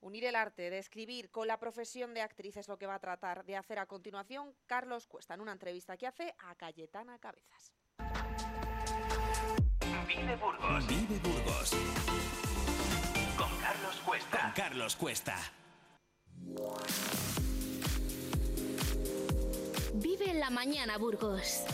[0.00, 3.00] Unir el arte de escribir con la profesión de actriz es lo que va a
[3.00, 7.72] tratar de hacer a continuación Carlos Cuesta en una entrevista que hace a Cayetana Cabezas.
[10.06, 10.86] Vive Burgos.
[10.86, 11.70] Vive Burgos.
[13.36, 14.40] Con Carlos Cuesta.
[14.40, 15.36] Con Carlos Cuesta.
[19.94, 21.64] Vive en la mañana, Burgos.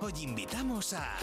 [0.00, 1.18] Hoy invitamos a...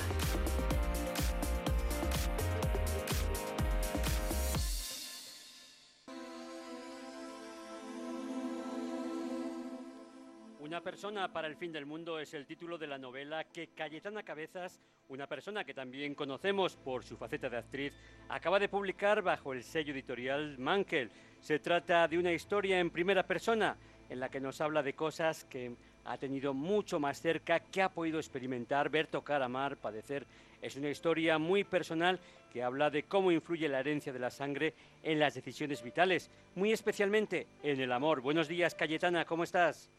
[10.85, 14.79] persona para el fin del mundo es el título de la novela que Cayetana Cabezas,
[15.09, 17.91] una persona que también conocemos por su faceta de actriz,
[18.29, 21.09] acaba de publicar bajo el sello editorial Mankel.
[21.41, 23.75] Se trata de una historia en primera persona
[24.07, 27.89] en la que nos habla de cosas que ha tenido mucho más cerca, que ha
[27.89, 30.27] podido experimentar, ver, tocar, amar, padecer.
[30.61, 32.19] Es una historia muy personal
[32.53, 36.71] que habla de cómo influye la herencia de la sangre en las decisiones vitales, muy
[36.71, 38.21] especialmente en el amor.
[38.21, 39.89] Buenos días, Cayetana, ¿cómo estás?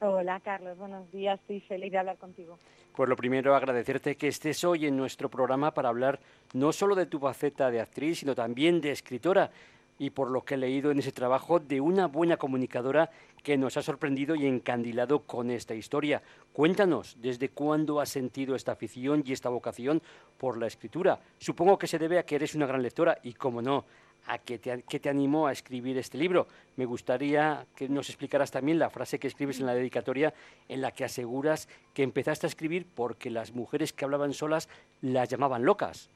[0.00, 2.58] Hola Carlos, buenos días, estoy feliz de hablar contigo.
[2.94, 6.20] Pues lo primero, agradecerte que estés hoy en nuestro programa para hablar
[6.52, 9.50] no solo de tu faceta de actriz, sino también de escritora
[9.98, 13.10] y por lo que he leído en ese trabajo de una buena comunicadora
[13.42, 16.22] que nos ha sorprendido y encandilado con esta historia.
[16.52, 20.02] Cuéntanos, ¿desde cuándo has sentido esta afición y esta vocación
[20.36, 21.20] por la escritura?
[21.38, 23.86] Supongo que se debe a que eres una gran lectora y, como no,
[24.26, 26.46] a qué te, te animó a escribir este libro.
[26.76, 30.34] Me gustaría que nos explicaras también la frase que escribes en la dedicatoria
[30.68, 34.68] en la que aseguras que empezaste a escribir porque las mujeres que hablaban solas
[35.00, 36.10] las llamaban locas.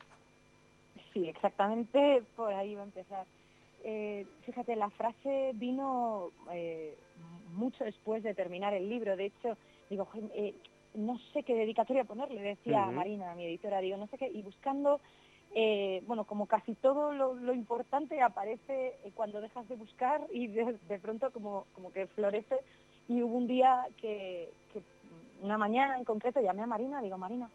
[1.12, 3.27] Sí, exactamente por ahí va a empezar.
[3.83, 6.94] Eh, fíjate, la frase vino eh,
[7.55, 9.16] mucho después de terminar el libro.
[9.16, 9.56] De hecho,
[9.88, 10.55] digo, eh,
[10.94, 12.92] no sé qué dedicatoria ponerle, decía Ujú.
[12.92, 15.00] Marina, mi editora, digo, no sé qué, y buscando,
[15.55, 20.47] eh, bueno, como casi todo lo, lo importante aparece eh, cuando dejas de buscar y
[20.47, 22.56] de, de pronto como, como que florece.
[23.09, 24.83] Y hubo un día que, que
[25.43, 27.50] una mañana en concreto llamé a Marina, digo, Marina,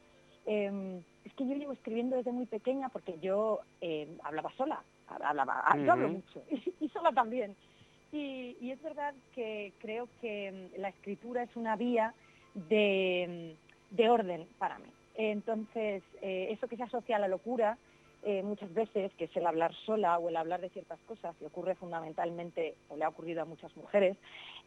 [0.45, 5.63] eh, es que yo llevo escribiendo desde muy pequeña porque yo eh, hablaba sola, hablaba,
[5.83, 6.43] yo hablo mucho
[6.79, 7.55] y, sola también.
[8.11, 12.13] Y, y es verdad que creo que mm, la escritura es una vía
[12.53, 13.55] de,
[13.89, 14.94] de orden para mí.
[15.17, 17.77] Entonces, eh, eso que se asocia a la locura,
[18.27, 21.45] eh, muchas veces, que es el hablar sola o el hablar de ciertas cosas, y
[21.45, 24.17] ocurre fundamentalmente, o le ha ocurrido a muchas mujeres,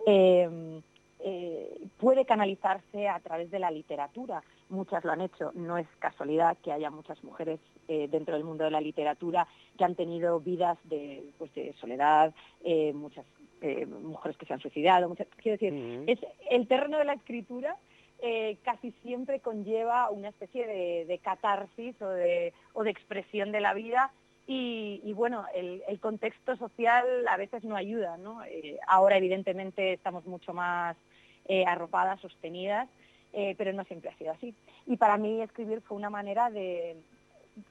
[0.06, 0.80] eh,
[1.24, 4.44] eh, puede canalizarse a través de la literatura.
[4.68, 5.50] Muchas lo han hecho.
[5.54, 7.58] No es casualidad que haya muchas mujeres
[7.88, 12.34] dentro del mundo de la literatura que han tenido vidas de, pues, de soledad,
[12.92, 13.24] muchas
[13.88, 15.08] mujeres que se han suicidado.
[15.08, 16.18] Muchas, quiero decir, es
[16.50, 17.76] el terreno de la escritura
[18.20, 23.74] eh, casi siempre conlleva una especie de, catarsis o de, o de expresión de la
[23.74, 24.10] vida
[24.50, 28.42] y, bueno, el, contexto social a veces no ayuda, ¿no?
[28.44, 30.96] Eh, ahora evidentemente estamos mucho más
[31.44, 32.88] eh, arropadas, sostenidas,
[33.30, 34.54] pero no siempre ha sido así.
[34.86, 36.96] Y para mí escribir fue una manera de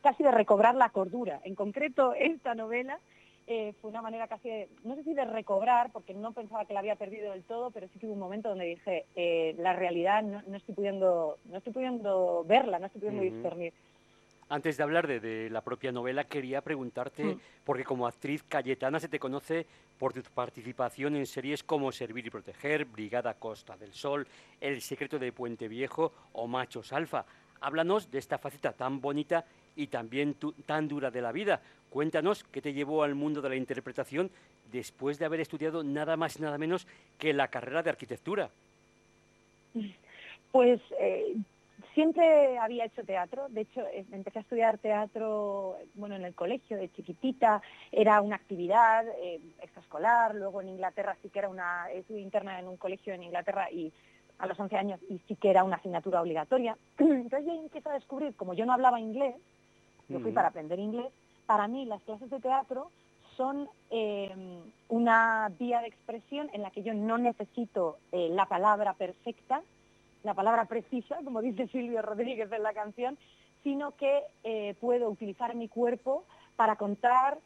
[0.01, 1.41] casi de recobrar la cordura.
[1.43, 2.99] En concreto, esta novela
[3.47, 6.73] eh, fue una manera casi, de, no sé si de recobrar, porque no pensaba que
[6.73, 9.73] la había perdido del todo, pero sí que hubo un momento donde dije, eh, la
[9.73, 13.33] realidad no, no estoy pudiendo, no estoy pudiendo verla, no estoy pudiendo Ujú.
[13.35, 13.73] discernir.
[14.49, 17.39] Antes de hablar de, de la propia novela, quería preguntarte, Mm.
[17.65, 19.65] porque como actriz Cayetana se te conoce
[19.97, 24.25] por tu participación en series como Servir y Proteger, Brigada Costa del Sol,
[24.61, 27.25] El secreto de Puente Viejo o Machos Alfa.
[27.59, 29.43] Háblanos de esta faceta tan bonita
[29.77, 31.61] y también tu- tan dura de la vida.
[31.89, 34.29] Cuéntanos qué te llevó al mundo de la interpretación
[34.71, 36.85] después de haber estudiado nada más y nada menos
[37.17, 38.49] que la carrera de arquitectura.
[40.51, 41.35] Pues eh,
[41.93, 46.77] siempre había hecho teatro, de hecho eh, empecé a estudiar teatro bueno, en el colegio
[46.77, 47.61] de chiquitita,
[47.91, 52.67] era una actividad eh, extraescolar, luego en Inglaterra sí que era una, estuve interna en
[52.67, 53.91] un colegio en Inglaterra y
[54.39, 56.77] a los 11 años y sí que era una asignatura obligatoria.
[56.97, 59.35] Entonces yo empiezo a descubrir, como yo no hablaba inglés,
[60.09, 61.11] yo fui para aprender inglés,
[61.45, 62.89] para mí las clases de teatro
[63.35, 64.33] son eh,
[64.89, 69.61] una vía de expresión en la que yo no necesito eh, la palabra perfecta,
[70.23, 73.17] la palabra precisa, como dice Silvio Rodríguez en la canción,
[73.63, 76.23] sino que eh, puedo utilizar mi cuerpo
[76.55, 77.37] para contar,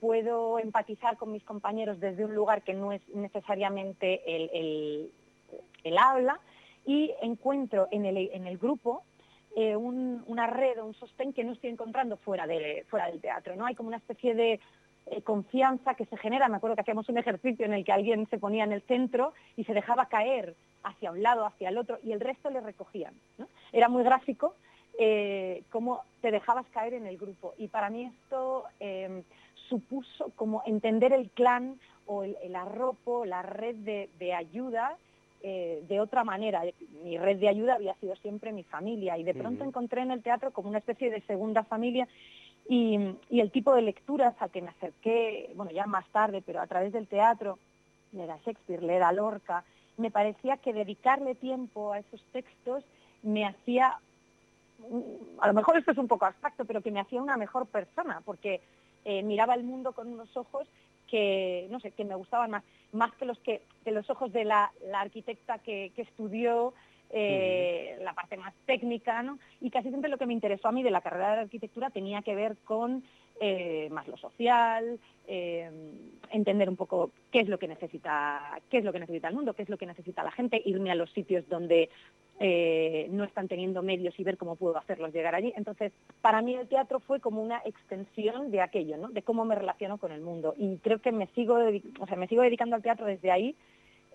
[0.00, 5.12] puedo empatizar con mis compañeros desde un lugar que no es necesariamente el, el-
[5.84, 6.40] el habla
[6.86, 9.04] y encuentro en el, en el grupo
[9.56, 13.20] eh, un- una red o un sostén que no estoy encontrando fuera, de, fuera del
[13.20, 13.54] teatro.
[13.56, 13.66] ¿no?
[13.66, 14.60] Hay como una especie de
[15.06, 16.48] eh, confianza que se genera.
[16.48, 19.32] Me acuerdo que hacíamos un ejercicio en el que alguien se ponía en el centro
[19.56, 20.54] y se dejaba caer
[20.84, 23.12] hacia un lado, hacia el otro, y el resto le recogían.
[23.72, 24.54] Era muy gráfico
[24.98, 27.54] eh, cómo te dejabas caer en el grupo.
[27.58, 29.22] Y para mí esto eh,
[29.68, 34.96] supuso como entender el clan o el, el arropo, la red de, de ayuda
[35.42, 36.62] eh, de otra manera.
[37.02, 40.22] Mi red de ayuda había sido siempre mi familia y de pronto encontré en el
[40.22, 42.08] teatro como una especie de segunda familia
[42.68, 42.98] y,
[43.28, 46.66] y el tipo de lecturas al que me acerqué, bueno, ya más tarde, pero a
[46.66, 47.58] través del teatro,
[48.12, 49.64] leer a Shakespeare, leer a Lorca,
[49.96, 52.84] me parecía que dedicarle tiempo a esos textos
[53.22, 53.98] me hacía,
[55.38, 58.22] a lo mejor esto es un poco abstracto, pero que me hacía una mejor persona,
[58.24, 58.60] porque
[59.04, 60.66] eh, miraba el mundo con unos ojos
[61.12, 64.44] que, no sé, que me gustaban más, más que los que, de los ojos de
[64.44, 66.72] la, la arquitecta que, que estudió
[67.10, 69.38] eh, la parte más técnica, ¿no?
[69.60, 72.22] Y casi siempre lo que me interesó a mí de la carrera de arquitectura tenía
[72.22, 73.04] que ver con
[73.44, 75.68] eh, más lo social, eh,
[76.30, 79.52] entender un poco qué es lo que necesita, qué es lo que necesita el mundo,
[79.54, 81.90] qué es lo que necesita la gente, irme a los sitios donde
[82.38, 85.52] eh, no están teniendo medios y ver cómo puedo hacerlos llegar allí.
[85.56, 88.96] Entonces, para mí el teatro fue como una extensión de aquello.
[89.08, 90.54] De cómo me relaciono con el mundo.
[90.56, 91.58] Y creo que me sigo,
[91.98, 93.56] o sea, me sigo dedicando al teatro desde ahí.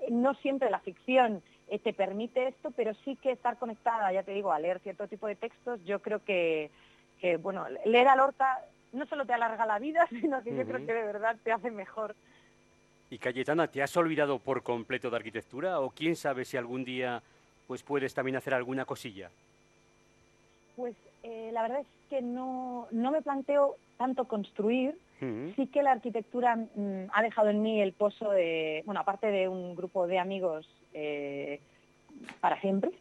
[0.10, 1.44] No siempre la ficción
[1.84, 5.28] te permite esto, pero sí que estar conectada, ya te digo, a leer cierto tipo
[5.28, 6.72] de textos, yo creo que,
[7.20, 8.64] que, bueno, leer a Lorca
[8.94, 11.72] no solo te alarga la vida, sino que yo creo que de verdad te hace
[11.72, 12.16] mejor.
[13.10, 17.22] Y Cayetana, ¿te has olvidado por completo de arquitectura o quién sabe si algún día
[17.68, 19.30] pues puedes también hacer alguna cosilla?
[20.76, 24.98] Pues eh, la verdad es que no, no me planteo tanto construir,
[25.56, 29.48] sí que la arquitectura mm, ha dejado en mí el pozo de, bueno, aparte de
[29.48, 31.60] un grupo de amigos eh,
[32.40, 32.92] para siempre,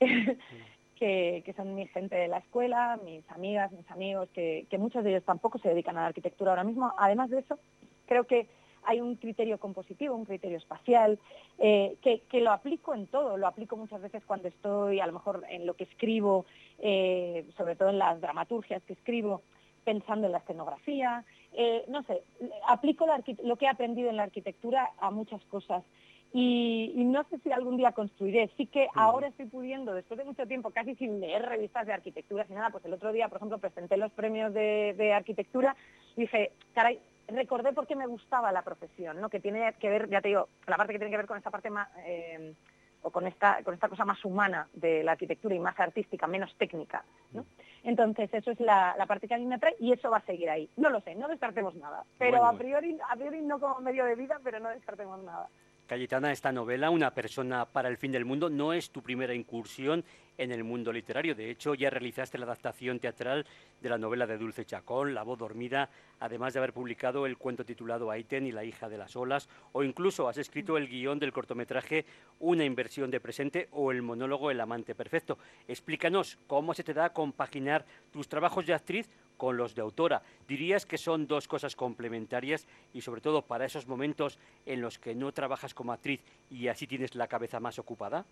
[1.00, 5.24] que, son mi gente de la escuela, mis amigas, mis amigos, que, muchos de ellos
[5.24, 6.92] tampoco se dedican a la arquitectura ahora mismo.
[6.98, 7.58] Además de eso,
[8.06, 8.46] creo que
[8.82, 11.18] hay un criterio compositivo, un criterio espacial,
[11.58, 15.42] eh, que, lo aplico en todo, lo aplico muchas veces cuando estoy, a lo mejor
[15.48, 16.44] en lo que escribo,
[16.78, 19.42] eh, sobre todo en las dramaturgias que escribo,
[19.84, 21.24] pensando en la escenografía,
[21.54, 22.22] eh, no sé,
[22.68, 23.06] aplico
[23.42, 25.82] lo que he aprendido en la arquitectura a muchas cosas.
[26.32, 28.50] Y, y no sé si algún día construiré.
[28.56, 32.46] Sí que ahora estoy pudiendo, después de mucho tiempo, casi sin leer revistas de arquitectura,
[32.46, 35.74] sin nada, pues el otro día, por ejemplo, presenté los premios de, de arquitectura
[36.16, 39.28] y dije, caray, recordé por qué me gustaba la profesión, ¿no?
[39.28, 41.50] Que tiene que ver, ya te digo, la parte que tiene que ver con esta
[41.50, 42.54] parte más, eh,
[43.02, 46.54] o con esta, con esta cosa más humana de la arquitectura y más artística, menos
[46.56, 47.44] técnica, ¿no?
[47.82, 50.26] Entonces, eso es la, la parte que a mí me atrae y eso va a
[50.26, 50.68] seguir ahí.
[50.76, 52.04] No lo sé, no descartemos nada.
[52.18, 52.46] Pero Bueno.
[52.46, 55.48] a, priori, a priori no como medio de vida, pero no descartemos nada.
[55.90, 60.04] Cayetana, esta novela, Una persona para el fin del mundo, no es tu primera incursión
[60.38, 61.34] en el mundo literario.
[61.34, 63.44] De hecho, ya realizaste la adaptación teatral
[63.80, 65.90] de la novela de Dulce Chacón, La voz dormida,
[66.20, 69.82] además de haber publicado el cuento titulado Aiten y la hija de las olas, o
[69.82, 72.06] incluso has escrito el guion del cortometraje
[72.38, 75.38] Una inversión de presente o el monólogo El amante perfecto.
[75.66, 79.10] Explícanos cómo se te da compaginar tus trabajos de actriz
[79.40, 80.20] con los de autora.
[80.46, 85.14] ¿Dirías que son dos cosas complementarias y sobre todo para esos momentos en los que
[85.14, 86.20] no trabajas como actriz
[86.50, 88.26] y así tienes la cabeza más ocupada?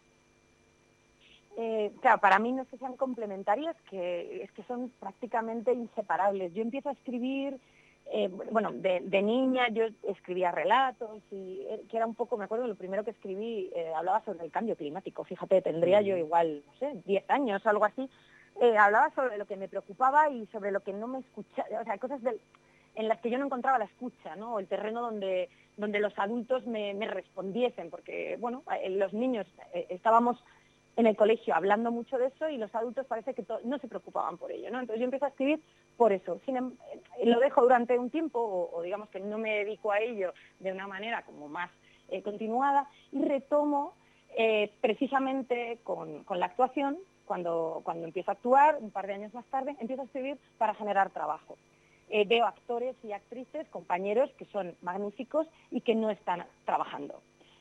[1.56, 6.52] Eh, claro, para mí no es que sean complementarias, que es que son prácticamente inseparables.
[6.52, 7.58] Yo empiezo a escribir,
[8.12, 12.44] eh, bueno, de, de niña yo escribía relatos y eh, que era un poco, me
[12.44, 15.24] acuerdo, lo primero que escribí eh, hablaba sobre el cambio climático.
[15.24, 18.10] Fíjate, tendría yo igual, no sé, 10 años, algo así.
[18.60, 21.84] Eh, hablaba sobre lo que me preocupaba y sobre lo que no me escuchaba, o
[21.84, 22.20] sea, cosas
[22.96, 24.54] en las que yo no encontraba la escucha, ¿no?
[24.54, 29.86] O el terreno donde, donde los adultos me, respondiesen, porque, bueno, eh, los niños eh,
[29.90, 30.42] estábamos
[30.96, 34.36] en el colegio hablando mucho de eso y los adultos parece que no se preocupaban
[34.38, 34.80] por ello, ¿no?
[34.80, 35.62] Entonces yo empiezo a escribir
[35.96, 36.40] por eso.
[36.48, 36.72] Em-
[37.22, 38.40] lo dejo durante un tiempo
[38.72, 41.70] o, digamos que no me dedico a ello de una manera como más
[42.24, 43.94] continuada y retomo
[44.80, 46.96] precisamente con, con la actuación,
[47.28, 50.74] cuando, cuando empiezo a actuar, un par de años más tarde, empiezo a escribir para
[50.74, 51.56] generar trabajo.
[52.08, 57.20] Eh, veo actores y actrices, compañeros que son magníficos y que no están trabajando.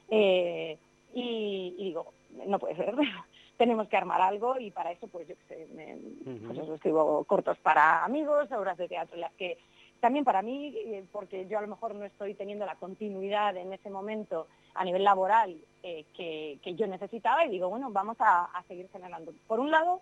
[0.09, 0.77] Eh,
[1.13, 2.13] y, y digo,
[2.47, 2.95] no puede ser,
[3.57, 5.97] tenemos que armar algo y para eso, pues yo sé, me-
[6.45, 9.57] pues eso, escribo cortos para amigos, obras de teatro en las que
[9.99, 13.73] también para mí, eh, porque yo a lo mejor no estoy teniendo la continuidad en
[13.73, 18.89] ese momento a nivel laboral eh, que, yo necesitaba y digo, bueno, vamos a, seguir
[18.89, 19.33] generando.
[19.47, 20.01] Por un lado,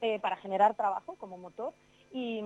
[0.00, 1.72] eh, para generar trabajo como motor
[2.12, 2.42] y,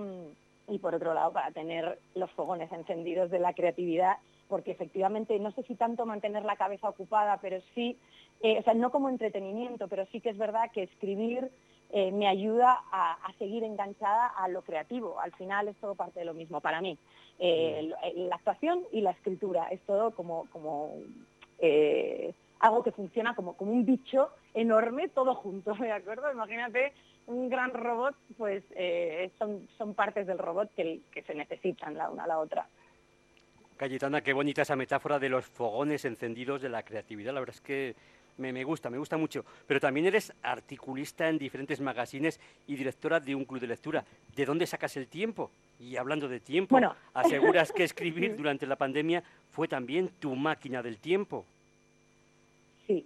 [0.67, 5.51] y por otro lado, para tener los fogones encendidos de la creatividad, porque efectivamente no
[5.51, 7.97] sé si tanto mantener la cabeza ocupada, pero sí,
[8.41, 11.49] o sea, no como entretenimiento, pero sí que es verdad que escribir
[11.91, 15.19] eh, me ayuda a, a seguir enganchada a lo creativo.
[15.19, 16.97] Al final es todo parte de lo mismo para mí.
[17.39, 20.93] Eh, la actuación y la escritura es todo como, como
[21.59, 26.31] eh, algo que funciona como, como un bicho enorme todo junto, ¿de acuerdo?
[26.31, 26.93] Imagínate
[27.27, 28.63] un gran robot, pues
[29.39, 32.67] son, son partes del robot que, que se necesitan la una a la otra.
[33.77, 37.33] Cayetana, qué bonita esa metáfora de los fogones encendidos de la creatividad.
[37.33, 37.95] La verdad es que
[38.37, 39.45] me, me gusta, me gusta mucho.
[39.67, 44.03] Pero también eres articulista en diferentes magazines y directora de un club de lectura.
[44.35, 45.51] ¿De dónde sacas el tiempo?
[45.79, 46.95] Y hablando de tiempo, Bueno.
[47.13, 51.45] aseguras que escribir durante la pandemia fue también tu máquina del tiempo.
[52.87, 53.05] Sí.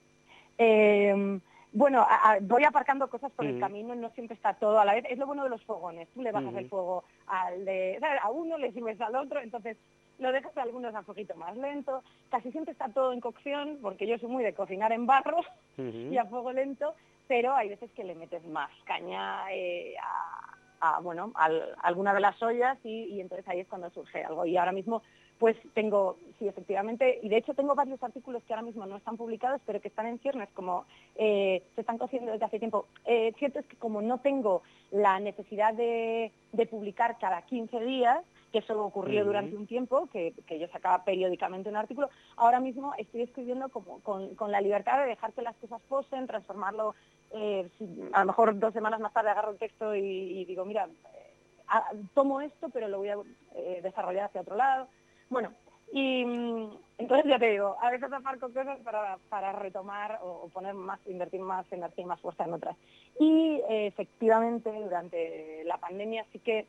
[0.58, 1.40] Eh,
[1.72, 4.96] bueno, a- a- voy aparcando cosas por el camino, no siempre está todo a la
[4.96, 5.06] vez.
[5.10, 6.08] Es lo bueno de los fogones.
[6.16, 9.78] Tú le bajas el fuego al de, a uno, le subes al otro, entonces
[10.20, 12.04] lo dejas a algunos a poquito más lento.
[12.30, 15.40] Casi siempre está todo en cocción, porque yo soy muy de cocinar en barro
[15.78, 16.94] y a fuego lento,
[17.28, 21.50] pero hay veces que le metes más caña eh, a, a, bueno, a
[21.84, 24.46] alguna de las ollas y, y entonces ahí es cuando surge algo.
[24.46, 25.02] Y ahora mismo,
[25.38, 29.16] pues tengo, sí, efectivamente, y de hecho tengo varios artículos que ahora mismo no están
[29.16, 30.86] publicados, pero que están en ciernes, como
[31.16, 32.88] eh, se están cociendo desde hace tiempo.
[33.06, 38.20] Eh, cierto es que como no tengo la necesidad de, de publicar cada 15 días,
[38.52, 42.94] que eso ocurrió durante un tiempo, que, que yo sacaba periódicamente un artículo, ahora mismo
[42.98, 46.96] estoy escribiendo como con, con la libertad de dejar que las cosas posen, transformarlo,
[47.32, 50.66] eh, si a lo mejor dos semanas más tarde agarro el texto y, y digo,
[50.66, 53.18] mira, eh, tomo esto, pero lo voy a
[53.56, 54.88] eh, desarrollar hacia otro lado.
[55.30, 55.54] Bueno,
[55.94, 60.50] y mm, entonces ya te digo, a veces aparco cosas para, para retomar o, o
[60.50, 62.76] poner más, invertir más energía y más fuerza en otras.
[63.20, 66.66] Y efectivamente durante la pandemia sí que,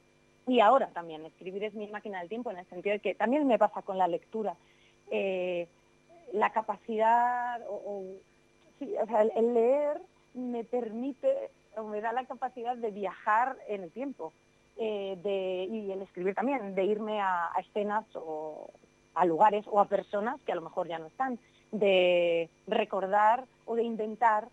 [0.50, 3.47] y ahora también, escribir es mi máquina del tiempo en el sentido de que también
[3.47, 4.57] me pasa con la lectura.
[5.09, 5.69] Eh,
[6.33, 8.02] la capacidad o,
[8.80, 10.00] el, leer
[10.35, 14.33] me permite o me da la capacidad de viajar en el tiempo
[14.76, 18.71] eh, y el escribir también, de irme a, a escenas o
[19.14, 21.38] a lugares o a personas que a lo mejor ya no están,
[21.71, 24.49] de recordar o de inventar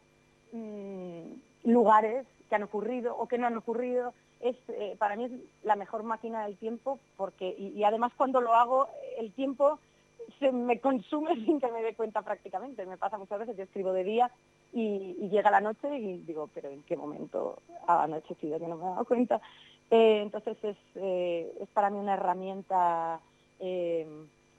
[0.52, 1.22] mm,
[1.64, 4.14] lugares que han ocurrido o que no han ocurrido.
[4.42, 5.32] Es, eh, para mí es
[5.64, 9.80] la mejor máquina del tiempo porque y, además cuando lo hago el tiempo
[10.40, 12.86] se me consume sin que me dé cuenta prácticamente.
[12.86, 14.32] Me pasa muchas veces, yo escribo de día
[14.74, 18.84] y, llega la noche y digo, pero ¿en qué momento ha anochecido que no me
[18.84, 19.42] he dado cuenta?
[19.90, 23.20] Eh, entonces es, eh, es para mí una herramienta,
[23.60, 24.06] eh,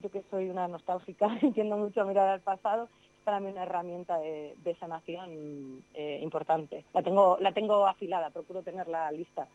[0.00, 3.50] yo que soy una nostálgica y tiendo mucho a mirar al pasado, es para mí
[3.50, 5.82] una herramienta de, sanación
[6.22, 6.84] importante.
[6.94, 9.46] La tengo, la tengo afilada, procuro tenerla lista.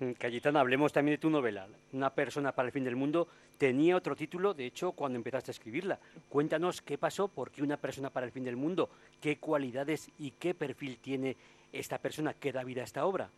[0.00, 1.68] Mm, Cayetana, hablemos también de tu novela.
[1.92, 5.52] Una persona para el fin del mundo tenía otro título, de hecho, cuando empezaste a
[5.52, 5.98] escribirla.
[6.28, 8.88] Cuéntanos qué pasó, por qué una persona para el fin del mundo,
[9.20, 11.36] qué cualidades y qué perfil tiene
[11.72, 13.28] esta persona que da vida a esta obra.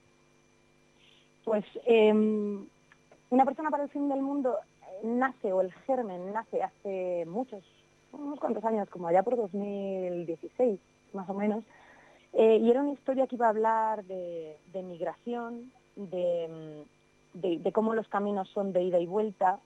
[1.44, 6.62] Pues eh, una persona para el fin del mundo eh, nace, o el germen nace
[6.62, 7.62] hace muchos,
[8.12, 10.80] unos cuantos años, como allá por 2016,
[11.12, 11.62] más o menos,
[12.32, 16.84] eh, y era una historia que iba a hablar de migración, de,
[17.34, 19.58] mm, de- de cómo los caminos son de ida y vuelta,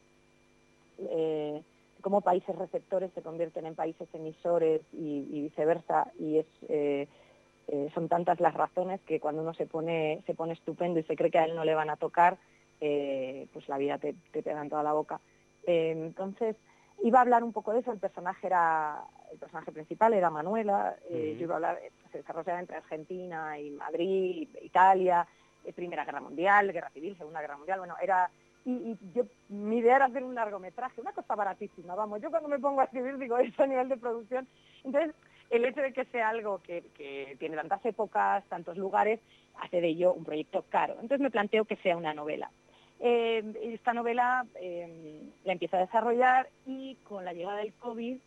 [0.99, 1.63] eh,
[2.01, 6.47] cómo países receptores se convierten en países emisores y, y viceversa, y es...
[6.69, 7.07] eh,
[7.73, 11.15] eh, son tantas las razones que cuando uno se pone, se pone estupendo y se
[11.15, 12.37] cree que a él no le van a tocar,
[12.81, 15.21] pues la vida te, te pega en toda la boca.
[15.65, 16.57] Entonces,
[17.05, 20.97] iba a hablar un poco de eso, el personaje era, el personaje principal era Manuela,
[21.11, 21.79] yo iba a hablar,
[22.11, 25.25] se desarrollaba entre Argentina y Madrid, Italia,
[25.65, 28.31] eh, Primera Guerra Mundial, Guerra Civil, Segunda Guerra Mundial, bueno, era...
[28.65, 32.59] Y, yo, mi idea era hacer un largometraje, una cosa baratísima, vamos, yo cuando me
[32.59, 34.47] pongo a escribir digo eso a nivel de producción,
[34.85, 35.15] entonces
[35.49, 36.85] el hecho de que sea algo que,
[37.39, 39.21] tiene tantas épocas, tantos lugares,
[39.61, 40.95] hace de ello un proyecto caro.
[40.95, 42.51] Entonces me planteo que sea una novela.
[43.01, 48.19] Eh, esta novela eh, la empiezo a desarrollar y con la llegada del COVID,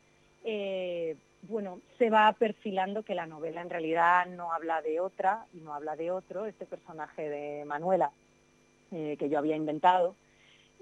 [1.44, 5.74] bueno, se va perfilando que la novela en realidad no habla de otra y no
[5.74, 6.46] habla de otro.
[6.46, 8.12] Este personaje de Manuela,
[8.92, 10.16] eh, que yo había inventado,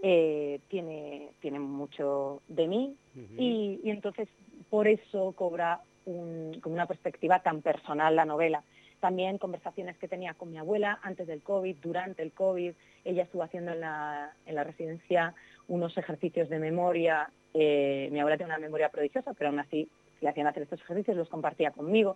[0.04, 2.96] eh, tiene, tiene mucho de mí
[3.38, 4.28] y, y entonces
[4.70, 8.64] por eso cobra un- como una perspectiva tan personal la novela.
[9.00, 12.74] También conversaciones que tenía con mi abuela antes del COVID, durante el COVID.
[13.04, 15.34] Ella estuvo haciendo en la, en la residencia
[15.68, 17.30] unos ejercicios de memoria.
[17.54, 19.88] Eh, mi abuela tiene una memoria prodigiosa, pero aún así
[20.22, 22.16] le hacían hacer estos ejercicios, los compartía conmigo.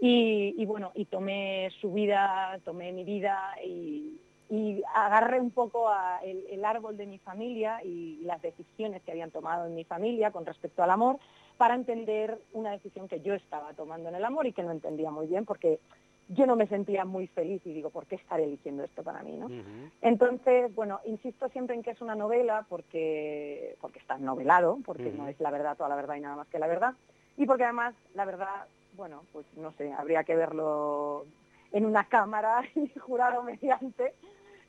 [0.00, 4.18] Y, y bueno, y tomé su vida, tomé mi vida y,
[4.50, 9.12] y agarré un poco a el, el árbol de mi familia y las decisiones que
[9.12, 11.18] habían tomado en mi familia con respecto al amor
[11.56, 15.10] para entender una decisión que yo estaba tomando en el amor y que no entendía
[15.10, 15.78] muy bien porque
[16.28, 19.36] yo no me sentía muy feliz y digo, ¿por qué estaré eligiendo esto para mí?
[19.36, 19.48] ¿no?
[20.00, 25.28] Entonces, bueno, insisto siempre en que es una novela porque, porque está novelado, porque no
[25.28, 26.94] es la verdad, toda la verdad y nada más que la verdad,
[27.42, 31.26] y porque además la verdad, bueno, pues no sé, habría que verlo
[31.72, 34.14] en una cámara y jurado mediante,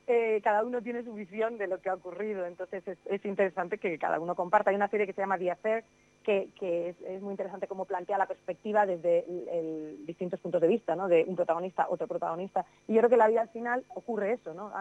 [0.07, 3.77] eh, cada uno tiene su visión de lo que ha ocurrido, entonces es, es interesante
[3.77, 4.71] que cada uno comparta.
[4.71, 5.83] Hay una serie que se llama The
[6.23, 11.07] que, es, muy interesante cómo plantea la perspectiva desde el, distintos puntos de vista, ¿no?
[11.07, 12.65] de un protagonista, otro protagonista.
[12.87, 14.71] Y yo creo que la vida al final ocurre eso, ¿no?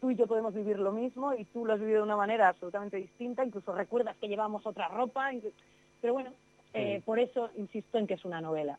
[0.00, 2.48] Tú y yo podemos vivir lo mismo y tú lo has vivido de una manera
[2.48, 5.30] absolutamente distinta, incluso recuerdas que llevamos otra ropa,
[6.00, 6.32] pero bueno,
[6.74, 8.78] eh, por eso insisto en que es una novela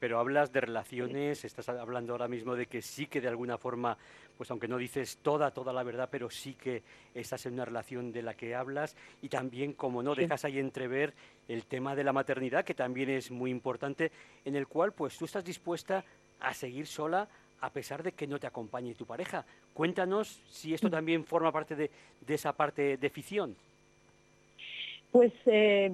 [0.00, 3.96] pero hablas de relaciones, estás hablando ahora mismo de que sí que de alguna forma,
[4.36, 6.82] pues aunque no dices toda, toda la verdad, pero sí que
[7.14, 11.12] estás en una relación de la que hablas y también, como no, dejas ahí entrever
[11.48, 14.10] el tema de la maternidad, que también es muy importante,
[14.46, 16.02] en el cual pues tú estás dispuesta
[16.40, 17.28] a seguir sola
[17.60, 19.44] a pesar de que no te acompañe tu pareja.
[19.74, 20.92] Cuéntanos si esto mm.
[20.92, 21.90] también forma parte de,
[22.26, 23.54] de esa parte de ficción.
[25.12, 25.92] Pues eh,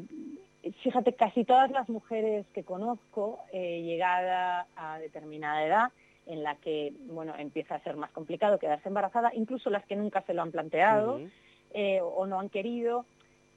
[0.83, 5.93] fíjate, casi todas las mujeres que conozco, eh, llegada a determinada edad,
[6.27, 10.23] en la que bueno empieza a ser más complicado quedarse embarazada, incluso las que nunca
[10.23, 11.21] se lo han planteado
[11.73, 13.05] eh, o no han querido,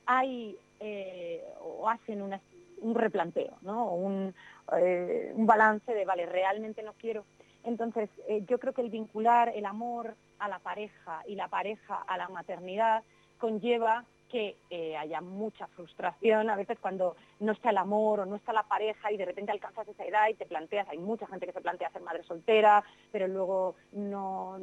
[0.05, 3.91] hay eh, o hacen un replanteo, ¿no?
[3.93, 4.33] un,
[4.71, 7.25] un balance de, vale, realmente no quiero.
[7.63, 8.09] Entonces,
[8.47, 12.29] yo creo que el vincular el amor a la pareja y la pareja a la
[12.29, 13.03] maternidad
[13.37, 18.35] conlleva que eh, haya mucha frustración a veces cuando no está el amor o no
[18.35, 21.45] está la pareja y de repente alcanzas esa edad y te planteas, hay mucha gente
[21.45, 24.59] que se plantea ser madre soltera, pero luego no,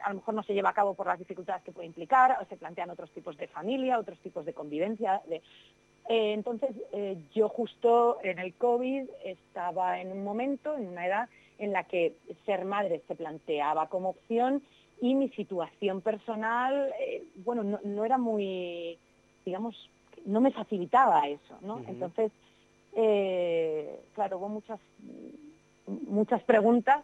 [0.00, 2.44] a lo mejor no se lleva a cabo por las dificultades que puede implicar, o
[2.46, 5.20] se plantean otros tipos de familia, otros tipos de convivencia.
[5.28, 5.42] Eh,
[6.32, 11.72] entonces, eh, yo justo en el COVID estaba en un momento, en una edad en
[11.72, 12.14] la que
[12.46, 14.62] ser madre se planteaba como opción
[15.00, 16.92] y mi situación personal,
[17.44, 18.98] bueno, no, no, era muy
[19.48, 19.90] digamos,
[20.24, 21.82] no me facilitaba eso, ¿no?
[21.88, 22.30] Entonces,
[22.94, 24.78] eh, claro, hubo muchas,
[25.86, 27.02] muchas preguntas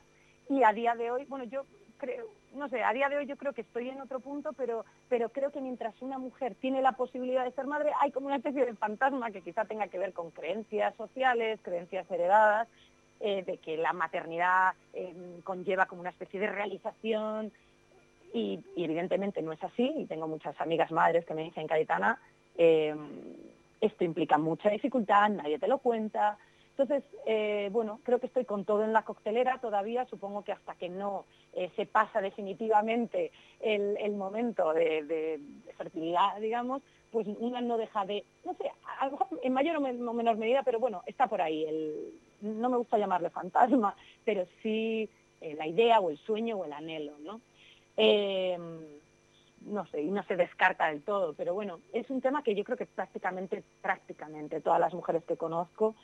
[0.51, 1.65] y a día de hoy, bueno, yo
[1.97, 4.85] creo, no sé, a día de hoy yo creo que estoy en otro punto, pero,
[5.09, 8.37] pero creo que mientras una mujer tiene la posibilidad de ser madre, hay como una
[8.37, 12.69] especie de fantasma que quizá tenga que ver con creencias sociales, creencias heredadas,
[13.21, 15.15] eh, de que la maternidad eh,
[15.45, 17.53] conlleva como una especie de realización
[18.35, 22.21] y, y, evidentemente no es así, y tengo muchas amigas madres que me dicen, Cayetana,
[22.57, 22.95] eh,
[23.81, 26.39] esto implica mucha dificultad, nadie te lo cuenta.
[26.77, 30.75] Entonces, eh, bueno, creo que estoy con todo en la coctelera todavía, supongo que hasta
[30.75, 35.41] que no eh, se pasa definitivamente el, el momento de, de,
[35.77, 39.09] fertilidad, digamos, pues una no deja de, no sé, a
[39.43, 41.65] en mayor o menor medida, pero bueno, está por ahí.
[41.65, 45.09] El, no me gusta llamarle fantasma, pero sí
[45.41, 47.41] eh, la idea o el sueño o el anhelo, ¿no?
[49.67, 52.65] No sé, y no se descarta del todo, pero bueno, es un tema que yo
[52.65, 55.95] creo que prácticamente, prácticamente todas las mujeres que conozco,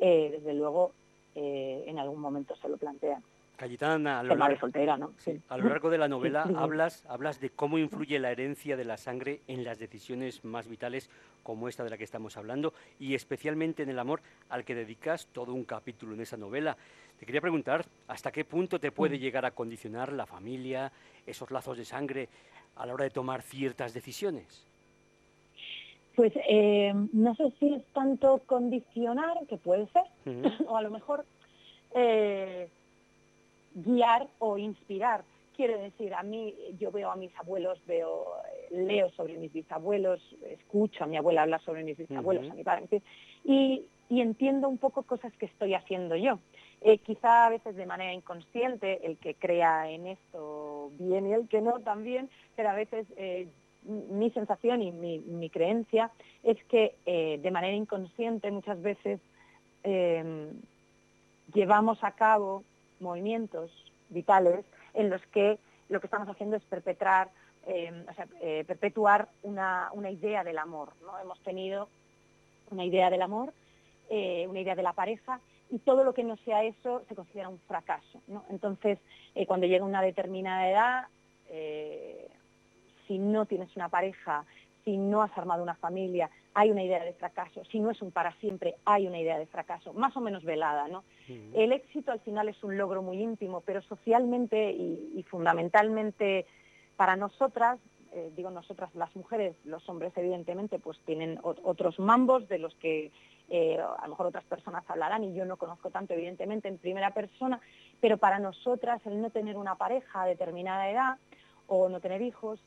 [0.00, 0.92] eh, desde luego,
[1.34, 3.22] eh, en algún momento se lo plantean.
[3.56, 5.12] Cayetana, a lo, largo, soltera, ¿no?
[5.16, 5.40] sí.
[5.48, 8.98] a lo largo de la novela hablas, hablas de cómo influye la herencia de la
[8.98, 11.08] sangre en las decisiones más vitales
[11.42, 15.26] como esta de la que estamos hablando y especialmente en el amor al que dedicas
[15.28, 16.76] todo un capítulo en esa novela.
[17.18, 20.92] Te quería preguntar, ¿hasta qué punto te puede llegar a condicionar la familia,
[21.26, 22.28] esos lazos de sangre,
[22.76, 24.64] a la hora de tomar ciertas decisiones?
[26.14, 30.66] Pues eh, no sé si es tanto condicionar, que puede ser, uh -huh.
[30.68, 31.24] o a lo mejor
[31.94, 32.68] eh,
[33.74, 35.24] guiar o inspirar.
[35.56, 38.26] Quiero decir, a mí, yo veo a mis abuelos, veo,
[38.70, 42.52] leo sobre mis bisabuelos, escucho a mi abuela hablar sobre mis bisabuelos, uh -huh.
[42.52, 43.02] a mi padre,
[43.44, 46.38] y, y entiendo un poco cosas que estoy haciendo yo.
[46.82, 51.48] Eh, quizá a veces de manera inconsciente, el que crea en esto bien y el
[51.48, 53.48] que no también, pero a veces eh,
[53.86, 56.10] mi sensación y mi, creencia
[56.42, 59.20] es que eh, de manera inconsciente muchas veces
[59.84, 60.52] eh,
[61.54, 62.64] llevamos a cabo
[63.00, 63.70] movimientos
[64.08, 65.58] vitales en los que
[65.88, 67.30] lo que estamos haciendo es perpetrar,
[67.66, 68.26] eh, o sea,
[68.66, 70.92] perpetuar una, una, idea del amor.
[71.02, 71.16] ¿no?
[71.20, 71.88] Hemos tenido
[72.70, 73.52] una idea del amor,
[74.10, 77.58] una idea de la pareja, y todo lo que no sea eso se considera un
[77.60, 78.20] fracaso.
[78.28, 78.44] ¿no?
[78.50, 78.98] Entonces,
[79.34, 81.06] eh, cuando llega una determinada edad,
[81.48, 82.28] eh,
[83.06, 84.44] si no tienes una pareja,
[84.84, 87.64] si no has armado una familia, hay una idea de fracaso.
[87.64, 90.88] Si no es un para siempre, hay una idea de fracaso, más o menos velada.
[90.88, 90.98] ¿no?
[91.28, 91.50] Uh -huh.
[91.54, 96.46] El éxito al final es un logro muy íntimo, pero socialmente y, y fundamentalmente
[96.96, 97.78] para nosotras,
[98.12, 103.12] eh, digo nosotras las mujeres, los hombres evidentemente pues tienen otros mambos de los que
[103.48, 107.12] eh, a lo mejor otras personas hablarán y yo no conozco tanto evidentemente en primera
[107.12, 107.60] persona,
[108.00, 111.18] pero para nosotras el no tener una pareja a determinada edad
[111.68, 112.60] o no tener hijos,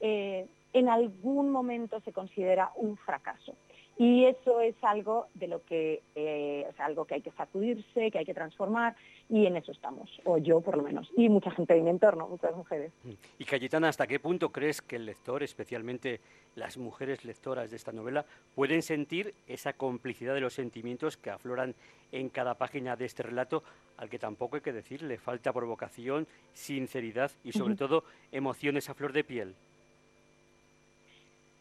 [0.00, 3.54] eh, en algún momento se considera un fracaso.
[3.96, 8.18] Y eso es algo de lo que eh, es algo que hay que sacudirse, que
[8.18, 8.96] hay que transformar,
[9.28, 12.28] y en eso estamos, o yo por lo menos, y mucha gente de mi entorno,
[12.28, 12.92] muchas mujeres.
[13.38, 16.20] Y Cayetana, ¿hasta qué punto crees que el lector, especialmente
[16.56, 21.74] las mujeres lectoras de esta novela, pueden sentir esa complicidad de los sentimientos que afloran
[22.10, 23.62] en cada página de este relato,
[23.96, 28.02] al que tampoco hay que decir, le falta provocación, sinceridad y sobre todo
[28.32, 29.54] emociones a flor de piel?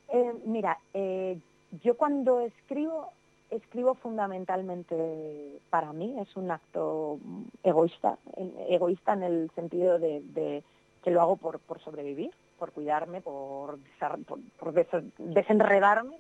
[0.10, 1.38] Eh, mira, eh,
[1.82, 3.10] yo cuando escribo,
[3.50, 7.20] escribo fundamentalmente para mí, es un acto
[7.64, 8.18] egoísta,
[8.70, 10.64] egoísta en el sentido de,
[11.04, 13.80] que lo hago por, sobrevivir, por cuidarme, por,
[15.18, 16.18] desenredarme,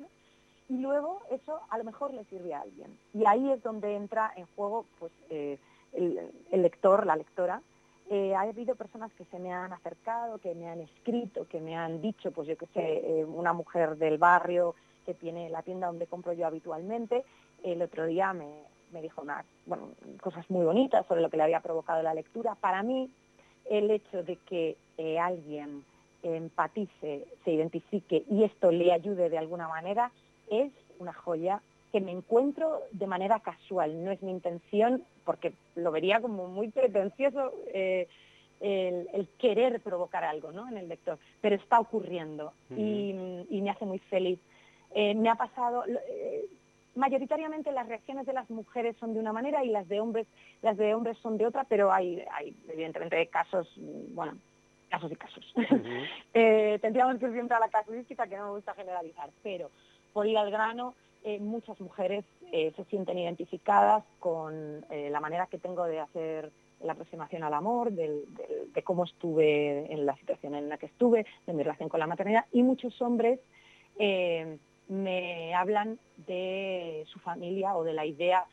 [0.69, 2.97] y luego eso a lo mejor le sirve a alguien.
[3.13, 5.59] Y ahí es donde entra en juego pues, eh,
[5.91, 7.61] el, lector, la lectora,
[8.09, 11.75] eh, ha habido personas que se me han acercado, que me han escrito, que me
[11.75, 15.87] han dicho, pues yo qué sé, eh, una mujer del barrio que tiene la tienda
[15.87, 17.23] donde compro yo habitualmente,
[17.63, 18.49] el otro día me,
[19.01, 19.89] dijo unas bueno,
[20.21, 22.55] cosas muy bonitas sobre lo que le había provocado la lectura.
[22.55, 23.09] Para mí,
[23.69, 25.83] el hecho de que eh, alguien
[26.23, 30.11] empatice, se identifique y esto le ayude de alguna manera,
[30.49, 31.61] es una joya
[31.91, 34.03] que me encuentro de manera casual.
[34.03, 38.07] No es mi intención, porque lo vería como muy pretencioso eh,
[38.61, 40.67] el, querer provocar algo ¿no?
[40.67, 43.13] en el lector, pero está ocurriendo y,
[43.61, 44.39] me hace muy feliz.
[44.93, 46.45] Eh, me ha pasado, eh,
[46.95, 50.27] mayoritariamente las reacciones de las mujeres son de una manera y las de hombres,
[50.62, 53.67] las de hombres son de otra, pero hay, hay evidentemente casos,
[54.13, 54.38] bueno,
[54.89, 55.53] casos y casos.
[56.34, 59.71] tendríamos que ir siempre a la casuística, que no me gusta generalizar, pero
[60.13, 60.93] por ir al grano,
[61.25, 66.51] eh, muchas mujeres eh, se sienten identificadas con eh, la manera que tengo de hacer
[66.82, 71.53] la aproximación al amor, de cómo estuve en la situación en la que estuve, de
[71.53, 73.39] mi relación con la maternidad, y muchos hombres
[74.88, 78.46] me hablan de su familia o de la idea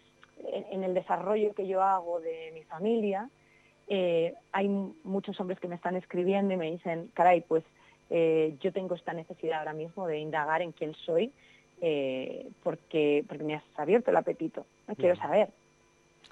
[0.71, 3.29] en, el desarrollo que yo hago de mi familia.
[4.53, 4.69] hay
[5.05, 7.65] muchos hombres que me están escribiendo y me dicen, caray, pues
[8.09, 11.33] yo tengo esta necesidad ahora mismo de indagar en quién soy,
[11.83, 14.67] eh, porque, porque me has abierto el apetito,
[14.97, 15.49] quiero saber.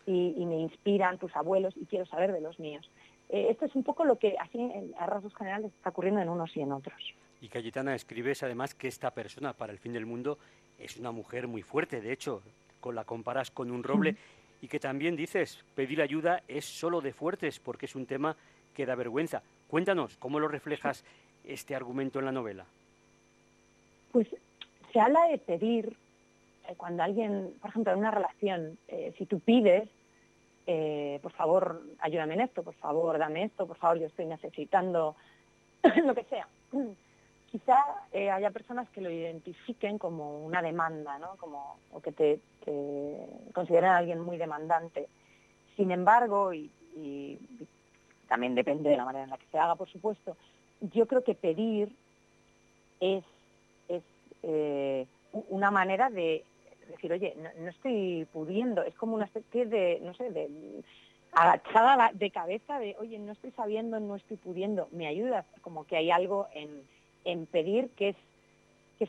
[0.06, 2.88] Y, me inspiran tus abuelos y quiero saber de los míos.
[3.28, 6.28] Eh, esto es un poco lo que así en, a rasgos generales está ocurriendo en
[6.28, 7.14] unos y en otros.
[7.40, 10.38] Y Cayetana, escribes además que esta persona para el fin del mundo
[10.78, 12.42] es una mujer muy fuerte, de hecho,
[12.80, 14.16] con la comparas con un roble,
[14.60, 18.36] y que también dices, pedir ayuda es solo de fuertes, porque es un tema
[18.74, 19.42] que da vergüenza.
[19.68, 21.04] Cuéntanos, ¿cómo lo reflejas
[21.44, 22.64] este argumento en la novela?
[24.12, 24.28] Pues
[24.92, 25.96] se habla de pedir,
[26.68, 29.88] eh, cuando alguien, por ejemplo, en una relación, eh, si tú pides,
[30.66, 35.14] eh, por favor, ayúdame en esto, por favor, dame esto, por favor, yo estoy necesitando
[36.04, 36.46] lo que sea.
[37.50, 37.76] Quizá
[38.12, 41.36] haya personas que lo identifiquen como una demanda, ¿no?
[41.36, 42.40] Como, o que te,
[43.54, 45.08] consideren a alguien muy demandante.
[45.76, 46.70] Sin embargo, y,
[48.28, 50.36] también depende de la manera en la que se haga, por supuesto,
[50.80, 51.90] yo creo que pedir
[53.00, 53.24] es
[54.42, 55.06] eh,
[55.48, 56.44] una manera de
[56.88, 60.82] decir, oye, no, estoy pudiendo, es como una especie de, no sé, de
[61.32, 65.96] agachada de cabeza de, oye, no estoy sabiendo, no estoy pudiendo, me ayudas, como que
[65.96, 66.82] hay algo en,
[67.46, 68.16] pedir que es,
[68.98, 69.08] que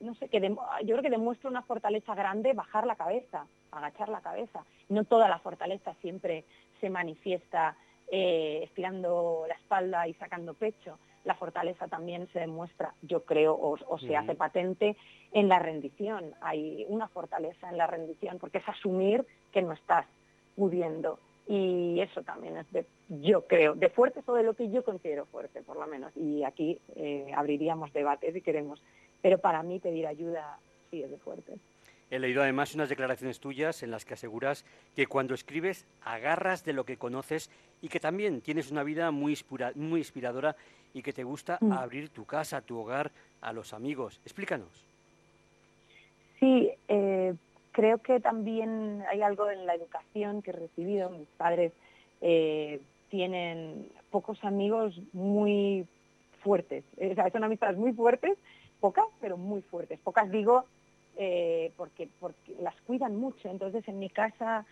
[0.00, 4.20] no sé, que yo creo que demuestra una fortaleza grande bajar la cabeza, agachar la
[4.20, 4.64] cabeza.
[4.88, 6.44] No toda la fortaleza siempre
[6.80, 7.76] se manifiesta
[8.10, 13.98] eh, estirando la espalda y sacando pecho la fortaleza también se demuestra, yo creo, o,
[13.98, 14.96] se hace patente
[15.32, 16.34] en la rendición.
[16.42, 20.06] Hay una fortaleza en la rendición porque es asumir que no estás
[20.54, 21.18] pudiendo.
[21.46, 25.26] Y eso también es de, yo creo, de fuerte o de lo que yo considero
[25.26, 26.12] fuerte, por lo menos.
[26.16, 28.82] Y aquí eh, abriríamos debates si queremos.
[29.20, 30.58] Pero para mí pedir ayuda
[30.90, 31.54] sí es de fuerte.
[32.10, 36.72] He leído además unas declaraciones tuyas en las que aseguras que cuando escribes agarras de
[36.72, 37.50] lo que conoces
[37.82, 39.36] y que también tienes una vida muy,
[39.74, 40.54] muy inspiradora
[40.92, 41.72] y que te gusta mm.
[41.72, 44.20] abrir tu casa, tu hogar a los amigos.
[44.24, 44.68] Explícanos.
[46.38, 47.34] Sí, eh,
[47.74, 51.10] creo que también hay algo en la educación que he recibido.
[51.10, 51.72] Mis padres
[52.20, 55.86] eh, tienen pocos amigos muy
[56.40, 56.84] fuertes.
[56.96, 58.38] O sea, son amistades muy fuertes,
[58.78, 59.98] pocas, pero muy fuertes.
[60.04, 60.64] Pocas digo
[61.16, 63.48] eh, porque, porque las cuidan mucho.
[63.48, 64.64] Entonces, en mi casa,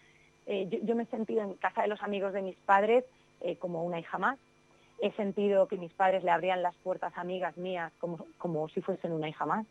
[0.47, 3.05] eh, yo, me he sentido en casa de los amigos de mis padres
[3.41, 4.38] eh, como una hija más.
[5.01, 8.81] He sentido que mis padres le abrían las puertas a amigas mías como, como si
[8.81, 9.67] fuesen una hija más.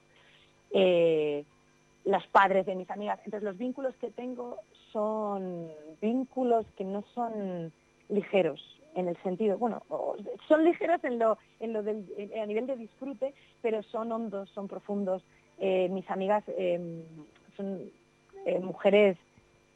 [2.04, 3.20] Las padres de mis amigas.
[3.26, 4.58] Entonces, los vínculos que tengo
[4.92, 5.70] son
[6.02, 7.72] vínculos que no son
[8.10, 8.62] ligeros
[8.96, 9.84] en el sentido, bueno,
[10.50, 12.06] son ligeros en lo, en lo del,
[12.42, 15.24] a nivel de disfrute, pero son hondos, son profundos,
[15.60, 17.06] eh, mis amigas eh,
[17.56, 17.90] son
[18.46, 19.18] eh, mujeres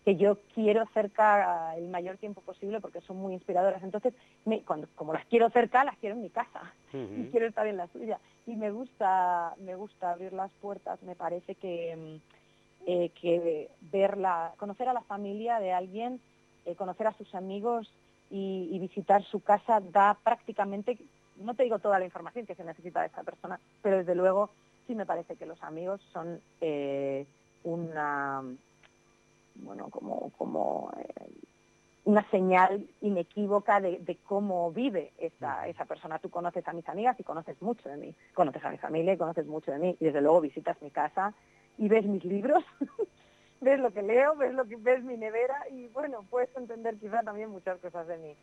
[0.05, 3.81] que yo quiero cerca el mayor tiempo posible porque son muy inspiradoras.
[3.83, 4.13] Entonces,
[4.45, 7.77] me- cuando, como las quiero cerca, las quiero en mi casa y quiero estar en
[7.77, 8.19] la suya.
[8.45, 11.01] Y me gusta, me gusta abrir las puertas.
[11.03, 16.21] Me parece que, mm, eh, que verla, conocer a la familia de alguien,
[16.65, 17.91] eh, conocer a sus amigos
[18.29, 20.99] y, y visitar su casa da prácticamente,
[21.37, 24.51] no te digo toda la información que se necesita de esta persona, pero desde luego
[24.85, 27.25] sí me parece que los amigos son eh,
[27.63, 28.43] una,
[29.55, 31.31] bueno, como, como eh,
[32.05, 36.19] una señal inequívoca de, de cómo vive esa, esa persona.
[36.19, 39.17] Tú conoces a mis amigas y conoces mucho de mí, conoces a mi familia y
[39.17, 41.33] conoces mucho de mí, y desde luego visitas mi casa
[41.77, 42.63] y ves mis libros,
[43.61, 47.23] ves lo que leo, ves lo que ves mi nevera y bueno, puedes entender quizá
[47.23, 48.35] también muchas cosas de mí.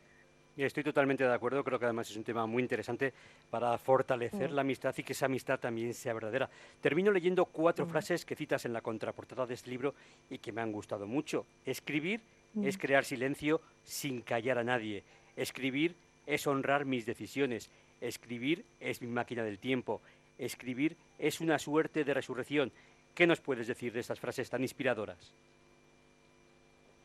[0.56, 3.12] Estoy totalmente de acuerdo, creo que además es un tema muy interesante
[3.50, 4.54] para fortalecer Mm.
[4.54, 6.48] la amistad y que esa amistad también sea verdadera.
[6.80, 9.94] Termino leyendo cuatro frases que citas en la contraportada de este libro
[10.28, 11.46] y que me han gustado mucho.
[11.64, 12.20] Escribir
[12.62, 15.02] es crear silencio sin callar a nadie.
[15.36, 15.94] Escribir
[16.26, 17.70] es honrar mis decisiones.
[18.02, 20.02] Escribir es mi máquina del tiempo.
[20.38, 22.70] Escribir es una suerte de resurrección.
[23.14, 25.32] ¿Qué nos puedes decir de estas frases tan inspiradoras?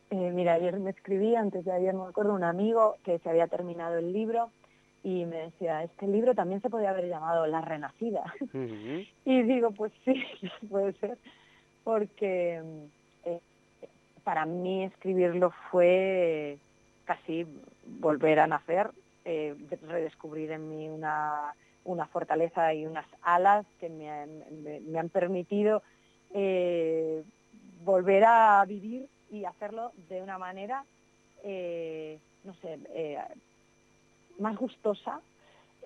[0.10, 3.30] Eh, mira, ayer me escribí, antes de ayer no me acuerdo, un amigo que se
[3.30, 4.52] había terminado el libro
[5.04, 8.24] y me decía, este libro también se podía haber llamado La Renacida.
[9.26, 10.24] Y digo, pues sí,
[10.70, 11.18] puede ser,
[11.84, 12.62] porque
[13.26, 13.40] eh,
[14.24, 16.58] para mí escribirlo fue
[17.06, 17.46] casi
[18.00, 18.90] volver a nacer,
[19.26, 24.30] eh, de- redescubrir en mí una, una fortaleza y unas alas que me han,
[24.64, 25.82] me- me han permitido
[27.84, 30.86] volver a vivir y hacerlo de una manera,
[31.44, 33.18] eh, no sé, eh,
[34.40, 35.22] más gustosa,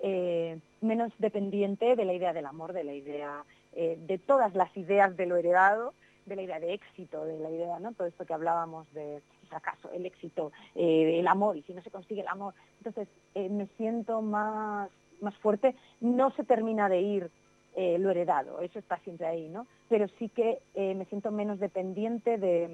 [0.02, 5.16] eh, menos dependiente de la idea del amor, de la idea, de todas las ideas
[5.16, 5.94] de lo heredado,
[6.26, 7.92] de la idea de éxito, de la idea, ¿no?
[7.94, 12.20] Todo esto que hablábamos de fracaso, el éxito, el amor, y si no se consigue
[12.20, 12.52] el amor.
[12.84, 14.90] Entonces, me siento más,
[15.22, 15.74] más fuerte.
[16.02, 17.30] No se termina de ir
[17.74, 19.66] lo heredado, eso está siempre ahí, ¿no?
[19.88, 22.68] Pero sí que me siento menos dependiente de,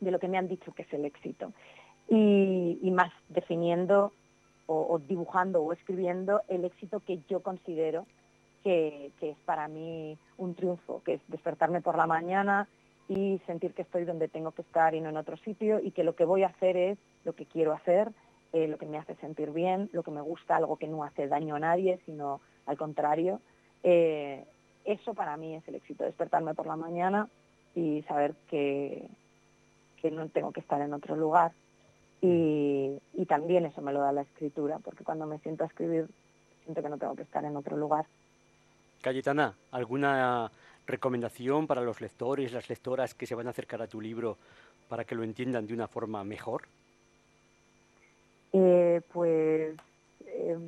[0.00, 1.52] de lo que me han dicho que es el éxito.
[2.08, 4.12] Y, más definiendo
[4.66, 8.06] o, o dibujando o escribiendo el éxito que yo considero
[8.62, 12.68] que, que es para mí un triunfo, que es despertarme por la mañana
[13.08, 16.04] y sentir que estoy donde tengo que estar y no en otro sitio y que
[16.04, 18.10] lo que voy a hacer es lo que quiero hacer,
[18.52, 21.28] eh, lo que me hace sentir bien, lo que me gusta, algo que no hace
[21.28, 23.40] daño a nadie, sino al contrario.
[23.82, 24.44] Eh,
[24.84, 27.28] eso para mí es el éxito, despertarme por la mañana
[27.74, 29.08] y saber que,
[30.10, 31.52] que no tengo que estar en otro lugar.
[32.20, 36.06] Y, y también eso me lo da la escritura, porque cuando me siento a escribir
[36.64, 38.06] siento que no tengo que estar en otro lugar.
[39.02, 40.50] Cayetana, ¿alguna
[40.86, 44.38] recomendación para los lectores, las lectoras que se van a acercar a tu libro
[44.88, 46.62] para que lo entiendan de una forma mejor?
[48.52, 49.76] Eh, pues
[50.26, 50.58] eh,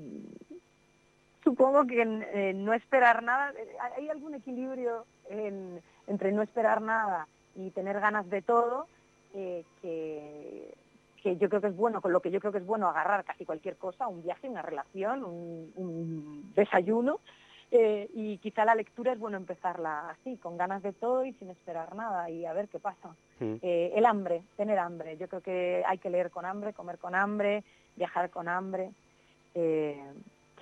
[1.43, 3.53] supongo que eh, no esperar nada,
[3.97, 8.87] hay algún equilibrio en- entre no esperar nada y tener ganas de todo,
[9.35, 10.75] eh, que,
[11.23, 13.25] que yo creo que es bueno, con lo que yo creo que es bueno agarrar
[13.25, 17.21] casi cualquier cosa, un viaje, una relación, un, un desayuno,
[17.71, 21.51] eh, y quizá la lectura es bueno empezarla así, con ganas de todo y sin
[21.51, 23.15] esperar nada, y a ver qué pasa.
[23.41, 23.57] Mm.
[23.61, 25.19] Eh, el hambre, tener hambre.
[25.19, 27.63] Yo creo que hay que leer con hambre, comer con hambre,
[27.97, 28.91] viajar con hambre.
[29.55, 30.03] Eh,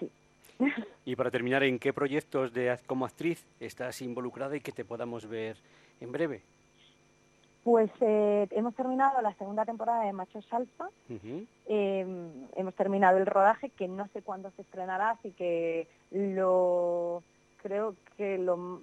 [0.00, 0.10] sí.
[1.04, 5.28] Y para terminar, ¿en qué proyectos de como actriz estás involucrada y que te podamos
[5.28, 5.56] ver
[6.00, 6.42] en breve?
[7.66, 10.88] Pues eh, hemos terminado la segunda temporada de Macho Salsa.
[11.10, 11.46] Ujú.
[11.66, 12.06] Eh,
[12.54, 17.24] hemos terminado el rodaje, que no sé cuándo se estrenará, así que lo
[17.60, 18.82] creo que lo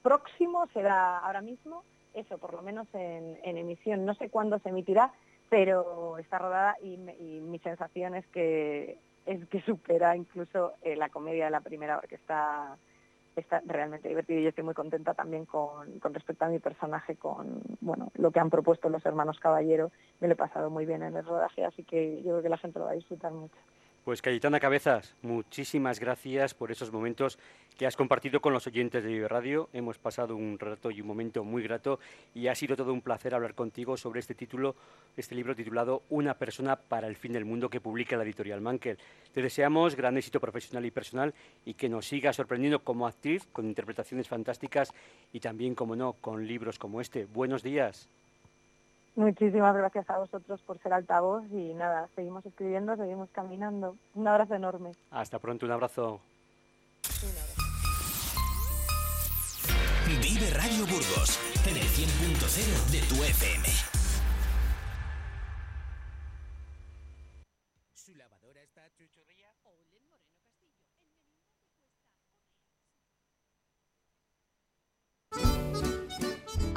[0.00, 1.82] próximo será ahora mismo,
[2.14, 4.04] eso, por lo menos en, en emisión.
[4.04, 5.12] No sé cuándo se emitirá,
[5.48, 11.08] pero está rodada y, y mi sensación es que es que supera incluso eh, la
[11.08, 12.76] comedia de la primera, que está
[13.40, 17.16] está realmente divertido y yo estoy muy contenta también con, con respecto a mi personaje,
[17.16, 19.90] con bueno lo que han propuesto los hermanos Caballero.
[20.20, 22.58] Me lo he pasado muy bien en el rodaje, así que yo creo que la
[22.58, 23.56] gente lo va a disfrutar mucho.
[24.08, 27.38] Pues Cayetana Cabezas, muchísimas gracias por esos momentos
[27.76, 29.68] que has compartido con los oyentes de Vive Radio.
[29.74, 32.00] Hemos pasado un rato y un momento muy grato
[32.34, 34.76] y ha sido todo un placer hablar contigo sobre este título,
[35.14, 38.96] este libro titulado Una persona para el fin del mundo que publica la editorial Mankel.
[39.34, 41.34] Te deseamos gran éxito profesional y personal
[41.66, 44.94] y que nos sigas sorprendiendo como actriz con interpretaciones fantásticas
[45.34, 47.26] y también, como no, con libros como este.
[47.26, 48.08] Buenos días.
[49.18, 53.96] Muchísimas gracias a vosotros por ser altavoz y nada, seguimos escribiendo, seguimos caminando.
[54.14, 54.92] Un abrazo enorme.
[55.10, 56.20] Hasta pronto, un abrazo.
[57.24, 57.62] Un abrazo.
[60.22, 63.87] Vive Radio Burgos en el 100.0 de tu FM.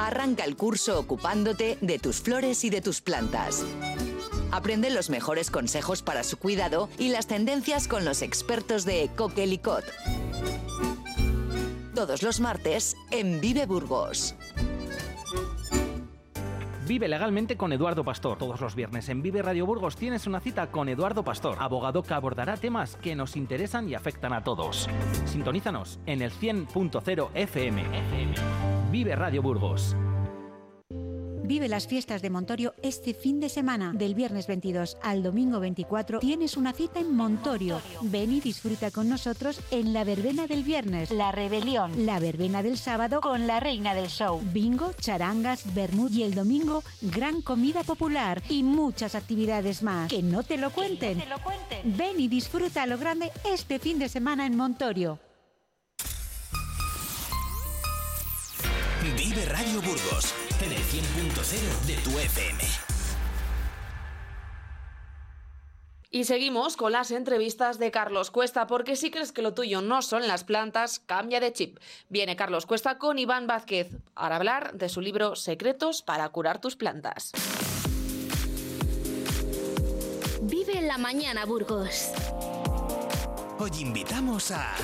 [0.02, 3.64] Arranca el curso ocupándote de tus flores y de tus plantas.
[4.52, 9.84] Aprende los mejores consejos para su cuidado y las tendencias con los expertos de Coquelicot.
[11.94, 14.34] Todos los martes en Vive Burgos.
[16.88, 18.40] Vive legalmente con Eduardo Pastor.
[18.40, 22.16] Todos los viernes en Vive Radio Burgos tienes una cita con Eduardo Pastor, abogado que
[22.16, 24.90] abordará temas que nos interesan y afectan a todos.
[25.26, 28.81] Sintonízanos en el 100.0 FM.
[28.92, 29.96] Vive Radio Burgos.
[31.44, 33.94] Vive las fiestas de Montorio este fin de semana.
[33.96, 37.80] Del viernes 22 al domingo 24 tienes una cita en Montorio.
[38.02, 41.10] Ven y disfruta con nosotros en la verbena del viernes.
[41.10, 42.06] La rebelión.
[42.06, 44.42] La verbena del sábado con la reina del show.
[44.52, 50.10] Bingo, charangas, bermud y el domingo gran comida popular y muchas actividades más.
[50.10, 51.24] Que no te lo cuenten.
[51.86, 55.18] Ven y disfruta a lo grande este fin de semana en Montorio.
[59.42, 62.64] Vive Radio Burgos en el 100.0 de tu FM.
[66.12, 70.02] Y seguimos con las entrevistas de Carlos Cuesta, porque si crees que lo tuyo no
[70.02, 71.80] son las plantas, cambia de chip.
[72.10, 76.76] Viene Carlos Cuesta con Iván Vázquez para hablar de su libro Secretos para curar tus
[76.76, 77.32] plantas.
[80.42, 82.12] Vive en la mañana, Burgos.
[83.58, 84.76] Hoy invitamos a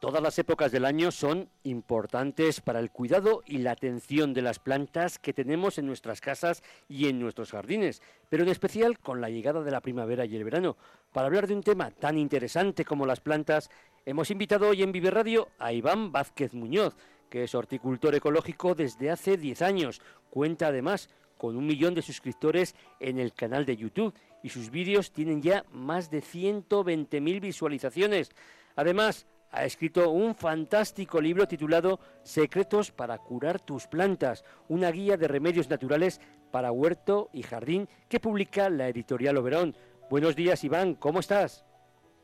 [0.00, 4.60] Todas las épocas del año son importantes para el cuidado y la atención de las
[4.60, 9.28] plantas que tenemos en nuestras casas y en nuestros jardines, pero en especial con la
[9.28, 10.76] llegada de la primavera y el verano.
[11.12, 13.70] Para hablar de un tema tan interesante como las plantas,
[14.06, 16.94] hemos invitado hoy en Vive Radio a Iván Vázquez Muñoz,
[17.28, 20.00] que es horticultor ecológico desde hace 10 años.
[20.30, 25.10] Cuenta además con un millón de suscriptores en el canal de YouTube y sus vídeos
[25.10, 28.30] tienen ya más de 120.000 visualizaciones.
[28.76, 35.28] Además, ha escrito un fantástico libro titulado Secretos para curar tus plantas, una guía de
[35.28, 39.76] remedios naturales para huerto y jardín que publica la editorial Oberón.
[40.10, 41.64] Buenos días, Iván, ¿cómo estás?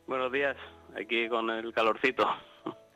[0.06, 0.56] Buenos días,
[0.96, 2.26] aquí con el calorcito.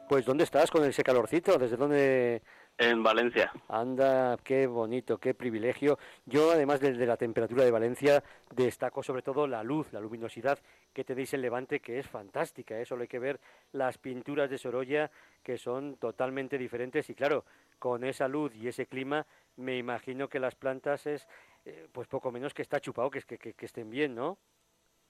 [0.08, 1.58] Pues ¿dónde estás con ese calorcito?
[1.58, 2.42] ¿Desde dónde?
[2.80, 3.52] En Valencia.
[3.68, 5.98] Anda, qué bonito, qué privilegio.
[6.26, 8.22] Yo, además de, de, la temperatura de Valencia,
[8.54, 10.60] destaco sobre todo la luz, la luminosidad
[10.92, 12.80] que tenéis en Levante, que es fantástica.
[12.80, 12.86] ¿eh?
[12.86, 13.40] Solo hay que ver
[13.72, 15.10] las pinturas de Sorolla,
[15.42, 17.10] que son totalmente diferentes.
[17.10, 17.44] Y claro,
[17.80, 21.26] con esa luz y ese clima, me imagino que las plantas es,
[21.64, 24.38] eh, pues poco menos que está chupado, que, que, que, estén bien, ¿no?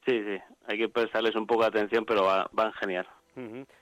[0.06, 2.72] Sí, sí, hay que prestarles un poco de atención, pero va,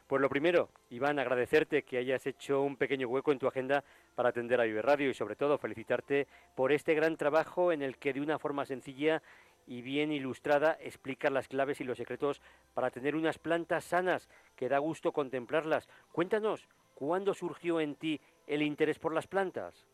[0.07, 4.31] Pues lo primero, Iván, agradecerte que hayas hecho un pequeño hueco en tu agenda para
[4.31, 8.13] atender a Vive Radio y sobre todo felicitarte por este gran trabajo en el que
[8.13, 9.23] de una forma sencilla
[9.67, 12.41] y bien ilustrada explicas las claves y los secretos
[12.75, 15.89] para tener unas plantas sanas que da gusto contemplarlas.
[16.13, 19.87] Cuéntanos, ¿cuándo surgió en ti el interés por las plantas?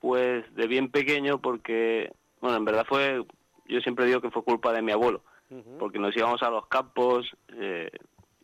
[0.00, 3.24] Pues de bien pequeño porque, bueno, en verdad fue,
[3.66, 5.78] yo siempre digo que fue culpa de mi abuelo, uh -huh.
[5.78, 7.90] porque nos íbamos a los campos, eh,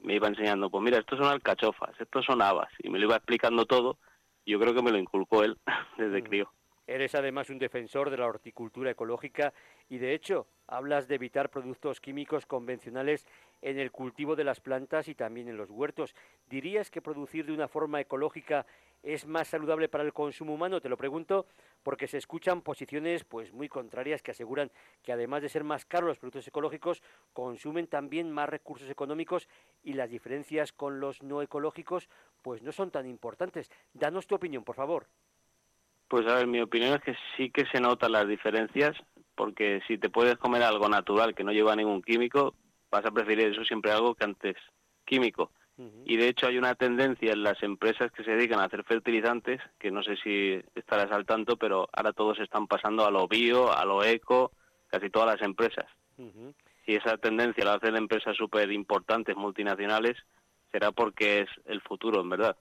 [0.04, 3.16] me iba enseñando, pues mira, estos son alcachofas, estos son habas, y me lo iba
[3.16, 3.98] explicando todo.
[4.46, 5.56] Yo creo que me lo inculcó él
[5.98, 6.24] desde Mm.
[6.24, 6.52] crío.
[6.86, 9.54] Eres además un defensor de la horticultura ecológica
[9.88, 13.26] y de hecho hablas de evitar productos químicos convencionales
[13.62, 16.14] en el cultivo de las plantas y también en los huertos.
[16.46, 18.66] ¿Dirías que producir de una forma ecológica
[19.04, 20.80] es más saludable para el consumo humano?
[20.80, 21.46] Te lo pregunto
[21.82, 24.70] porque se escuchan posiciones pues muy contrarias que aseguran
[25.02, 29.48] que además de ser más caros los productos ecológicos consumen también más recursos económicos
[29.82, 32.08] y las diferencias con los no ecológicos
[32.42, 33.70] pues no son tan importantes.
[33.92, 35.06] Danos tu opinión, por favor.
[36.08, 38.96] Pues a ver, mi opinión es que sí que se notan las diferencias,
[39.34, 42.54] porque si te puedes comer algo natural que no lleva ningún químico,
[42.90, 44.56] vas a preferir eso siempre algo que antes
[45.04, 45.50] químico.
[45.76, 46.02] Uh -huh.
[46.06, 49.61] Y de hecho hay una tendencia en las empresas que se dedican a hacer fertilizantes,
[49.78, 53.72] que no sé si estarás al tanto, pero ahora todos están pasando a lo bio,
[53.72, 54.53] a lo eco,
[54.86, 55.86] casi todas las empresas.
[56.16, 56.55] Uh -huh.
[56.84, 60.16] Si esa tendencia la hacen empresas súper importantes, multinacionales,
[60.70, 62.57] será porque es el futuro, en verdad.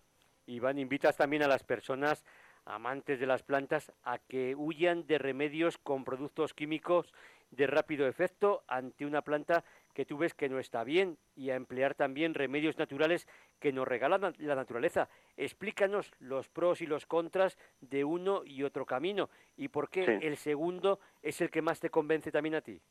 [0.46, 2.24] Iván, invitas también a las personas
[2.66, 7.12] amantes de las plantas a que huyan de remedios con productos químicos
[7.56, 11.56] de rápido efecto ante una planta que tú ves que no está bien y a
[11.56, 13.28] emplear también remedios naturales
[13.60, 15.08] que nos regala la naturaleza.
[15.38, 20.38] Explícanos los pros y los contras de uno y otro camino y por qué el
[20.38, 22.82] segundo es el que más te convence también a ti.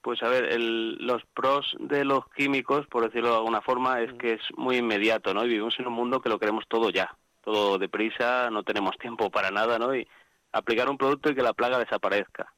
[0.00, 4.12] Pues a ver, el, los pros de los químicos, por decirlo de alguna forma, es
[4.14, 5.44] que es muy inmediato, ¿no?
[5.44, 9.30] Y vivimos en un mundo que lo queremos todo ya, todo deprisa, no tenemos tiempo
[9.30, 9.94] para nada, ¿no?
[9.94, 10.06] Y
[10.52, 12.52] aplicar un producto y que la plaga desaparezca.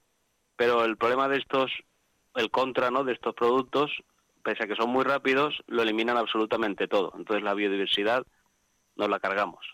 [0.61, 1.73] Pero el problema de estos,
[2.35, 3.03] el contra, ¿no?
[3.03, 3.91] De estos productos,
[4.43, 7.15] pese a que son muy rápidos, lo eliminan absolutamente todo.
[7.17, 8.27] Entonces la biodiversidad
[8.95, 9.65] nos la cargamos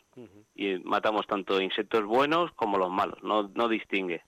[0.54, 4.22] y matamos tanto insectos buenos como los malos, no, no distingue.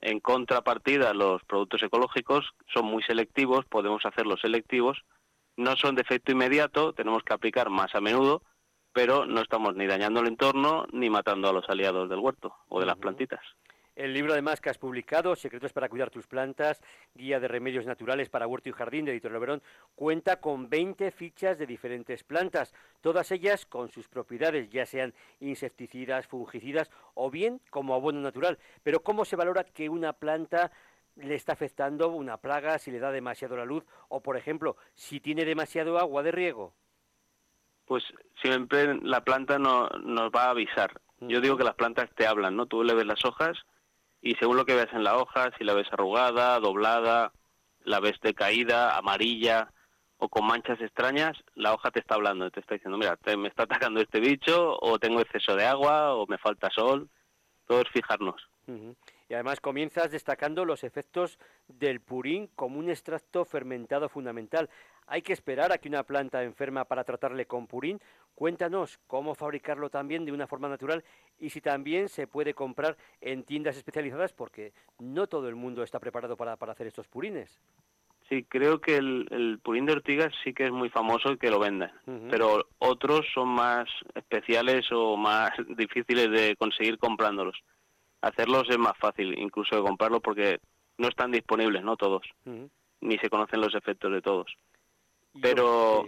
[0.00, 5.04] En contrapartida, los productos ecológicos son muy selectivos, podemos hacerlos selectivos,
[5.58, 8.40] no son de efecto inmediato, tenemos que aplicar más a menudo,
[8.94, 12.80] pero no estamos ni dañando el entorno ni matando a los aliados del huerto o
[12.80, 13.42] de las plantitas.
[13.96, 16.82] El libro además que has publicado, Secretos para cuidar tus plantas,
[17.14, 19.62] Guía de remedios naturales para huerto y jardín de Editorial Verón,
[19.94, 26.26] cuenta con 20 fichas de diferentes plantas, todas ellas con sus propiedades, ya sean insecticidas,
[26.26, 28.58] fungicidas o bien como abono natural.
[28.82, 30.72] Pero ¿cómo se valora que una planta
[31.14, 35.20] le está afectando una plaga si le da demasiado la luz o, por ejemplo, si
[35.20, 36.74] tiene demasiado agua de riego?
[37.84, 38.02] Pues
[38.42, 41.00] siempre la planta no, nos va a avisar.
[41.20, 42.66] Yo digo que las plantas te hablan, ¿no?
[42.66, 43.56] Tú le ves las hojas
[44.24, 47.32] y según lo que veas en la hoja, si la ves arrugada, doblada,
[47.84, 49.70] la ves decaída, amarilla
[50.16, 53.64] o con manchas extrañas, la hoja te está hablando, te está diciendo, mira, me está
[53.64, 57.10] atacando este bicho, o tengo exceso de agua, o me falta sol.
[57.66, 58.48] Todo es fijarnos.
[59.34, 64.70] Y además comienzas destacando los efectos del purín como un extracto fermentado fundamental.
[65.08, 68.00] ¿Hay que esperar a que una planta enferma para tratarle con purín?
[68.36, 71.02] Cuéntanos cómo fabricarlo también de una forma natural
[71.40, 75.98] y si también se puede comprar en tiendas especializadas porque no todo el mundo está
[75.98, 77.60] preparado para, hacer estos purines.
[78.28, 81.58] Sí, creo que el, purín de ortigas sí que es muy famoso y que lo
[81.58, 81.90] venden,
[82.30, 87.60] pero otros son más especiales o más difíciles de conseguir comprándolos.
[88.24, 90.58] Hacerlos es más fácil incluso de comprarlos porque
[90.96, 92.22] no están disponibles, no todos,
[93.00, 94.46] ni se conocen los efectos de todos.
[95.42, 96.06] Pero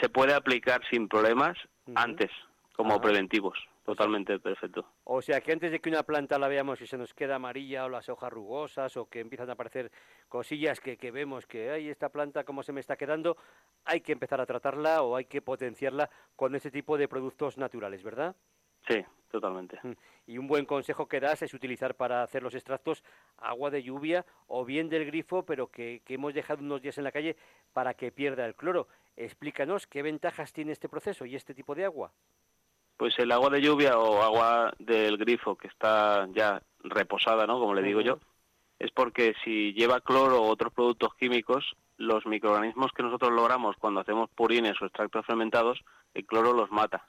[0.00, 1.56] se puede aplicar sin problemas
[1.94, 2.30] antes,
[2.74, 3.56] como preventivos.
[3.84, 4.86] Totalmente perfecto.
[5.04, 7.84] O sea que antes de que una planta la veamos y se nos queda amarilla
[7.84, 9.90] o las hojas rugosas o que empiezan a aparecer
[10.28, 13.36] cosillas que, que vemos que hay esta planta como se me está quedando,
[13.84, 18.04] hay que empezar a tratarla o hay que potenciarla con ese tipo de productos naturales,
[18.04, 18.36] ¿verdad?
[18.88, 19.80] Sí, totalmente.
[20.26, 23.02] Y un buen consejo que das es utilizar para hacer los extractos
[23.38, 27.10] agua de lluvia o bien del grifo, pero que, hemos dejado unos días en la
[27.10, 27.36] calle
[27.72, 28.86] para que pierda el cloro.
[29.16, 32.12] Explícanos qué ventajas tiene este proceso y este tipo de agua.
[32.96, 37.58] Pues el agua de lluvia o agua del grifo que está ya reposada, ¿no?
[37.58, 38.20] Como le digo yo,
[38.78, 44.00] es porque si lleva cloro o otros productos químicos, los microorganismos que nosotros logramos cuando
[44.00, 45.82] hacemos purines o extractos fermentados,
[46.14, 47.08] el cloro los mata.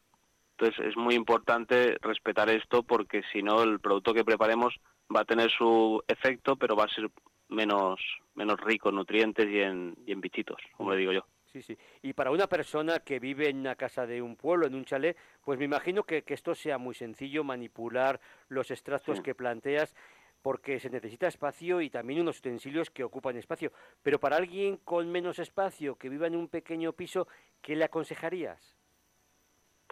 [0.63, 4.73] Entonces es muy importante respetar esto porque si no el producto que preparemos
[5.13, 7.09] va a tener su efecto, pero va a ser
[7.49, 7.99] menos,
[8.33, 11.25] menos rico en nutrientes y en, y en bichitos, como le digo yo.
[11.51, 11.77] Sí, sí.
[12.01, 15.17] Y para una persona que vive en una casa de un pueblo, en un chalet,
[15.43, 19.93] pues me imagino que, esto sea muy sencillo, manipular los extractos que planteas,
[20.41, 23.73] porque se necesita espacio y también unos utensilios que ocupan espacio.
[24.01, 27.27] Pero para alguien con menos espacio, que viva en un pequeño piso,
[27.61, 28.82] ¿qué le aconsejarías?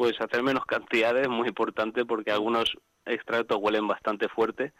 [0.02, 2.76] Pues hacer menos cantidades es muy importante porque algunos
[3.06, 4.74] extractos huelen bastante fuerte.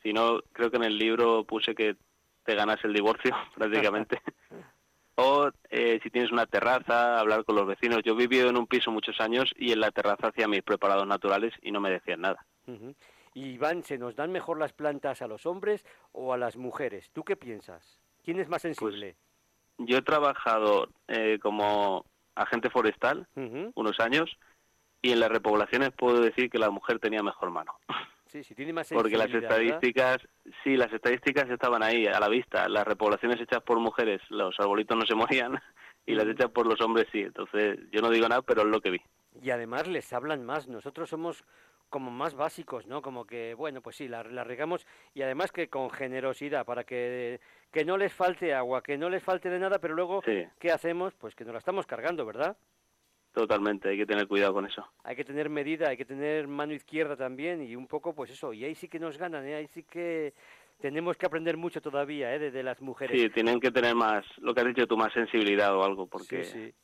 [0.00, 1.96] Si no, creo que en el libro puse que
[2.44, 4.22] te ganas el divorcio prácticamente.
[5.16, 8.02] o eh, si tienes una terraza, hablar con los vecinos.
[8.04, 11.04] Yo he vivido en un piso muchos años y en la terraza hacía mis preparados
[11.04, 12.46] naturales y no me decían nada.
[13.34, 17.10] Y Iván, ¿se nos dan mejor las plantas a los hombres o a las mujeres?
[17.12, 17.98] ¿Tú qué piensas?
[18.22, 19.16] ¿Quién es más sensible?
[19.76, 22.04] Pues, yo he trabajado eh, como
[22.36, 23.26] agente forestal
[23.74, 24.38] unos años
[25.02, 27.74] y en las repoblaciones puedo decir que la mujer tenía mejor mano.
[28.26, 30.18] Sí, sí, tiene más Porque las estadísticas,
[30.62, 32.68] sí, las estadísticas estaban ahí a la vista.
[32.68, 35.60] Las repoblaciones hechas por mujeres, los arbolitos no se morían
[36.06, 37.22] y las hechas por los hombres sí.
[37.22, 39.00] Entonces, yo no digo nada, pero es lo que vi.
[39.42, 40.68] Y además les hablan más.
[40.68, 41.44] Nosotros somos
[41.88, 43.02] como más básicos, ¿no?
[43.02, 47.40] Como que, bueno, pues sí, la, la regamos y además que con generosidad para que,
[47.72, 51.14] que no les falte agua, que no les falte de nada, pero luego, ¿qué hacemos?
[51.14, 52.56] Pues que nos la estamos cargando, ¿verdad?
[53.32, 54.84] Totalmente, hay que tener cuidado con eso.
[55.04, 58.52] Hay que tener medida, hay que tener mano izquierda también y un poco pues eso,
[58.52, 59.54] y ahí sí que nos ganan, ¿eh?
[59.54, 60.34] ahí sí que
[60.80, 62.50] tenemos que aprender mucho todavía ¿eh?
[62.50, 63.20] de, las mujeres.
[63.20, 66.40] Sí, tienen que tener más, lo que has dicho tú, más sensibilidad o algo, porque
[66.40, 66.74] es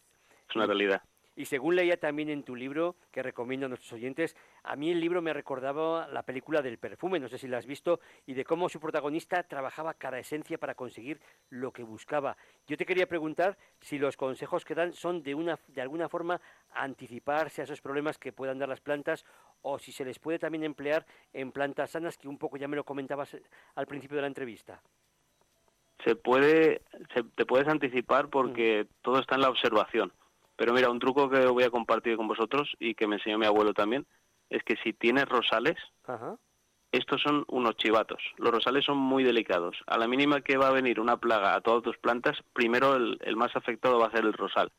[0.55, 1.03] una realidad.
[1.37, 5.01] Y según leía también en tu libro, que recomiendo a nuestros oyentes, a mí el
[5.01, 8.43] libro me recordaba la película del perfume, no sé si la has visto, y de
[8.43, 11.21] cómo su protagonista trabajaba cada esencia para conseguir
[11.51, 12.39] lo que buscaba.
[12.67, 16.41] Yo te quería preguntar si los consejos que dan son de, una, de alguna forma
[16.73, 19.27] anticiparse a esos problemas que puedan dar las plantas
[19.61, 22.77] o si se les puede también emplear en plantas sanas, que un poco ya me
[22.77, 23.37] lo comentabas
[23.75, 24.81] al principio de la entrevista.
[26.03, 26.81] Se puede
[27.13, 30.13] se, te puedes anticipar porque todo está en la observación
[30.57, 33.47] pero mira un truco que voy a compartir con vosotros y que me enseñó mi
[33.47, 34.07] abuelo también
[34.51, 35.77] es que si tienes rosales
[36.93, 38.23] estos son unos chivatos.
[38.39, 39.77] Los rosales son muy delicados.
[39.87, 43.19] A la mínima que va a venir una plaga a todas tus plantas primero el,
[43.23, 44.71] el más afectado va a ser el rosal.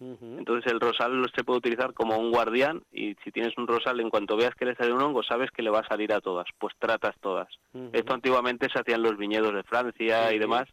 [0.00, 4.10] Entonces el rosal se puede utilizar como un guardián y si tienes un rosal, en
[4.10, 6.46] cuanto veas que le sale un hongo, sabes que le va a salir a todas,
[6.58, 7.48] pues tratas todas.
[7.92, 10.64] Esto antiguamente se hacía en los viñedos de Francia y demás,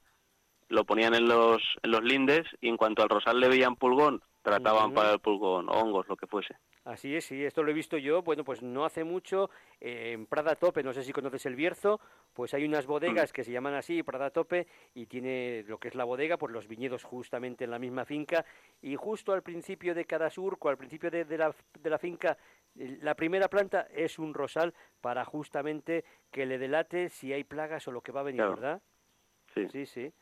[0.69, 4.21] lo ponían en los, en los lindes y en cuanto al rosal le veían pulgón,
[4.41, 6.55] trataban para el pulgón, hongos, lo que fuese.
[6.83, 10.25] Así es, sí, esto lo he visto yo, bueno, pues no hace mucho, eh, en
[10.25, 11.99] Prada Tope, no sé si conoces el Bierzo,
[12.33, 13.33] pues hay unas bodegas mm.
[13.33, 16.67] que se llaman así, Prada Tope, y tiene lo que es la bodega, pues los
[16.67, 18.43] viñedos justamente en la misma finca,
[18.81, 22.37] y justo al principio de cada surco, al principio de, la, de la finca,
[22.75, 27.91] la primera planta es un rosal para justamente que le delate si hay plagas o
[27.91, 28.81] lo que va a venir, ¿verdad?
[29.53, 29.67] Sí.
[29.69, 30.13] Sí, sí.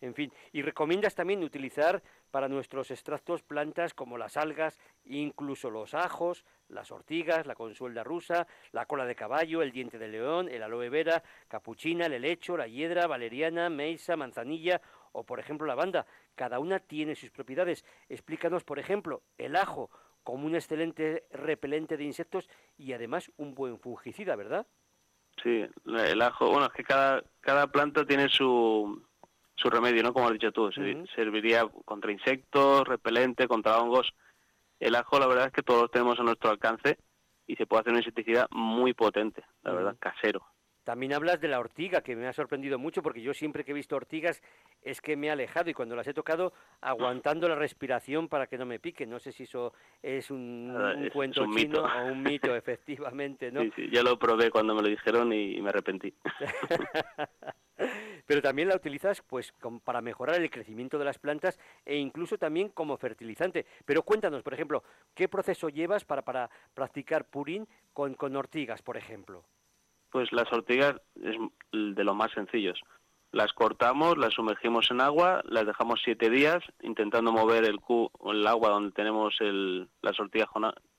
[0.00, 5.92] En fin, y recomiendas también utilizar para nuestros extractos plantas como las algas, incluso los
[5.94, 10.62] ajos, las ortigas, la consuelda rusa, la cola de caballo, el diente de león, el
[10.62, 14.80] aloe vera, capuchina, el helecho, la hiedra, valeriana, meisa, manzanilla
[15.12, 16.06] o por ejemplo la banda.
[16.36, 17.84] Cada una tiene sus propiedades.
[18.08, 19.90] Explícanos, por ejemplo, el ajo
[20.22, 24.66] como un excelente repelente de insectos y además un buen fungicida, ¿verdad?
[25.42, 29.07] Sí, el ajo, bueno, es que cada, cada planta tiene su,
[29.58, 30.12] su remedio, ¿no?
[30.12, 30.70] Como has dicho tú,
[31.14, 34.12] serviría contra insectos, repelente, contra hongos.
[34.78, 36.98] El ajo, la verdad es que todos lo tenemos a nuestro alcance
[37.46, 40.46] y se puede hacer una insecticida muy potente, la verdad, casero.
[40.84, 43.74] También hablas de la ortiga, que me ha sorprendido mucho porque yo siempre que he
[43.74, 44.40] visto ortigas
[44.80, 48.56] es que me he alejado y cuando las he tocado aguantando la respiración para que
[48.56, 49.04] no me pique.
[49.04, 53.60] No sé si eso es un, cuento chino o un mito, efectivamente, ¿no?
[53.60, 56.14] Sí, sí, yo lo probé cuando me lo dijeron y me arrepentí.
[58.28, 62.68] pero también la utilizas pues para mejorar el crecimiento de las plantas e incluso también
[62.68, 63.64] como fertilizante.
[63.86, 68.98] Pero cuéntanos, por ejemplo, ¿qué proceso llevas para, para practicar purín con, con ortigas, por
[68.98, 69.44] ejemplo?
[70.10, 71.36] Pues las ortigas es
[71.72, 72.78] de los más sencillos.
[73.32, 77.80] Las cortamos, las sumergimos en agua, las dejamos siete días intentando mover el,
[78.26, 80.50] el agua donde tenemos el, las ortigas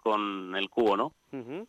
[0.02, 1.14] con, el cubo, ¿no?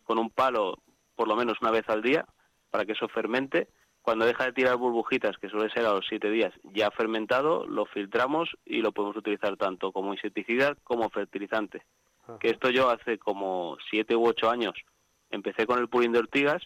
[0.03, 0.79] Con un palo
[1.15, 2.25] por lo menos una vez al día
[2.71, 3.67] para que eso fermente
[4.01, 7.85] cuando deja de tirar burbujitas, que suele ser a los siete días, ya fermentado, lo
[7.85, 11.83] filtramos y lo podemos utilizar tanto como insecticida como fertilizante.
[12.39, 14.73] Que esto yo hace como siete u ocho años
[15.31, 16.61] empecé con el purín de ortigas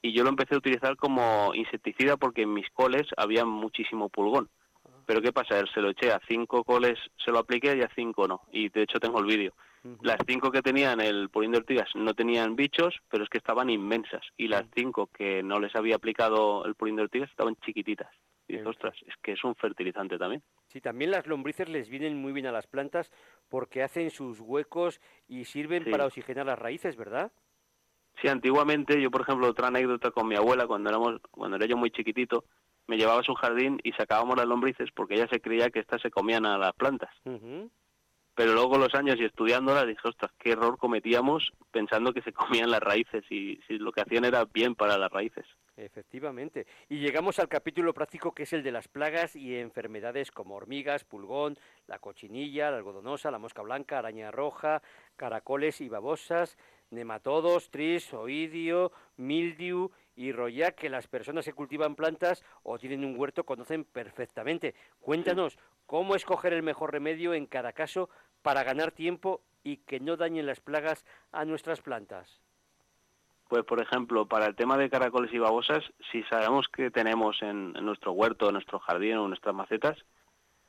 [0.00, 4.48] y yo lo empecé a utilizar como insecticida porque en mis coles había muchísimo pulgón.
[5.06, 5.60] Pero ¿qué pasa?
[5.72, 8.42] Se lo eché a cinco coles, se lo apliqué y a cinco no.
[8.52, 9.52] Y de hecho tengo el vídeo.
[10.00, 13.68] Las cinco que tenían el purín de ortigas no tenían bichos, pero es que estaban
[13.68, 14.22] inmensas.
[14.36, 18.08] Y las cinco que no les había aplicado el purín de ortigas estaban chiquititas.
[18.46, 20.42] Y dices, ostras, es que es un fertilizante también.
[20.68, 23.10] Sí, también las lombrices les vienen muy bien a las plantas
[23.48, 27.32] porque hacen sus huecos y sirven para oxigenar las raíces, ¿verdad?
[28.20, 31.76] Sí, antiguamente, yo por ejemplo, otra anécdota con mi abuela, cuando, éramos, cuando era yo
[31.76, 32.44] muy chiquitito,
[32.86, 36.02] me llevaba a su jardín y sacábamos las lombrices porque ella se creía que estas
[36.02, 37.10] se comían a las plantas
[38.34, 42.70] pero luego los años y estudiándola dije, ostras, qué error cometíamos pensando que se comían
[42.70, 45.44] las raíces y si lo que hacían era bien para las raíces.
[45.76, 46.66] Efectivamente.
[46.88, 51.04] Y llegamos al capítulo práctico que es el de las plagas y enfermedades como hormigas,
[51.04, 54.82] pulgón, la cochinilla, la algodonosa, la mosca blanca, araña roja,
[55.16, 56.56] caracoles y babosas,
[56.90, 63.18] nematodos, tris, oidio, mildiu y roya que las personas que cultivan plantas o tienen un
[63.18, 64.74] huerto conocen perfectamente.
[65.00, 65.58] Cuéntanos,
[65.92, 68.08] ¿cómo escoger el mejor remedio en cada caso
[68.40, 72.40] para ganar tiempo y que no dañen las plagas a nuestras plantas?
[73.50, 77.74] Pues, por ejemplo, para el tema de caracoles y babosas, si sabemos que tenemos en,
[77.74, 79.98] nuestro huerto, en nuestro jardín o en nuestras macetas,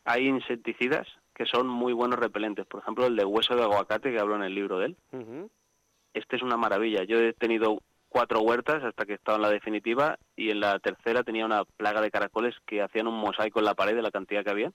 [0.04, 2.66] hay insecticidas que son muy buenos repelentes.
[2.66, 4.98] Por ejemplo, el de hueso de aguacate, que hablo en el libro de él.
[6.14, 7.06] Este es una maravilla.
[7.06, 7.78] Yo he tenido
[8.10, 12.02] cuatro huertas hasta que estaba en la definitiva y en la tercera tenía una plaga
[12.02, 14.74] de caracoles que hacían un mosaico en la pared de la cantidad que había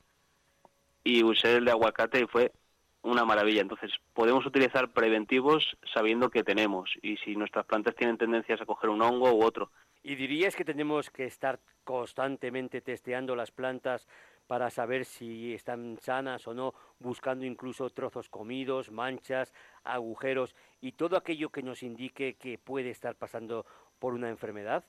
[1.08, 2.52] y usé el de aguacate y fue
[3.02, 3.62] una maravilla.
[3.62, 8.90] Entonces podemos utilizar preventivos sabiendo que tenemos y si nuestras plantas tienen tendencias a coger
[8.90, 9.70] un hongo u otro.
[10.02, 14.06] ¿Y dirías que tenemos que estar constantemente testeando las plantas
[14.46, 19.54] para saber si están sanas o no, buscando incluso trozos comidos, manchas,
[19.84, 23.64] agujeros y todo aquello que nos indique que puede estar pasando
[23.98, 24.84] por una enfermedad?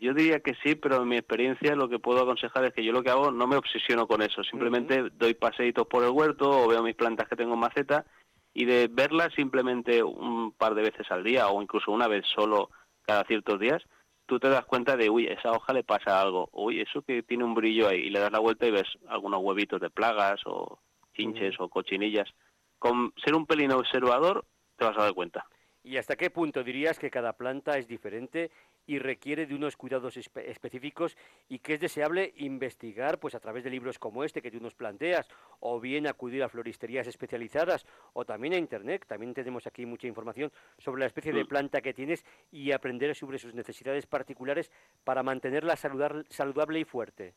[0.00, 2.90] Yo diría que sí, pero en mi experiencia lo que puedo aconsejar es que yo
[2.90, 6.68] lo que hago no me obsesiono con eso, simplemente doy paseitos por el huerto o
[6.68, 8.06] veo mis plantas que tengo en maceta
[8.54, 12.70] y de verlas simplemente un par de veces al día o incluso una vez solo
[13.02, 13.82] cada ciertos días,
[14.24, 17.44] tú te das cuenta de, uy, esa hoja le pasa algo, uy, eso que tiene
[17.44, 20.78] un brillo ahí, y le das la vuelta y ves algunos huevitos de plagas o
[21.14, 22.30] chinches o cochinillas.
[22.78, 24.46] Con ser un pelín observador
[24.76, 25.44] te vas a dar cuenta.
[25.82, 28.50] ¿Y hasta qué punto dirías que cada planta es diferente
[28.86, 31.16] y requiere de unos cuidados espe- específicos
[31.48, 34.74] y que es deseable investigar pues a través de libros como este que tú nos
[34.74, 35.28] planteas
[35.60, 39.04] o bien acudir a floristerías especializadas o también a internet.
[39.06, 41.48] También tenemos aquí mucha información sobre la especie de Mm.
[41.48, 44.70] planta que tienes y aprender sobre sus necesidades particulares
[45.04, 47.34] para mantenerla saludar- saludable y fuerte.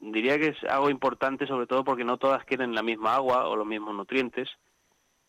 [0.00, 3.54] Diría que es algo importante sobre todo porque no todas quieren la misma agua o
[3.54, 4.48] los mismos nutrientes.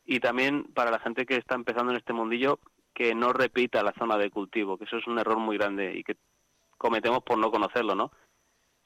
[0.05, 2.59] Y también para la gente que está empezando en este mundillo
[2.93, 6.03] que no repita la zona de cultivo, que eso es un error muy grande y
[6.03, 6.17] que
[6.77, 8.11] cometemos por no conocerlo, ¿no?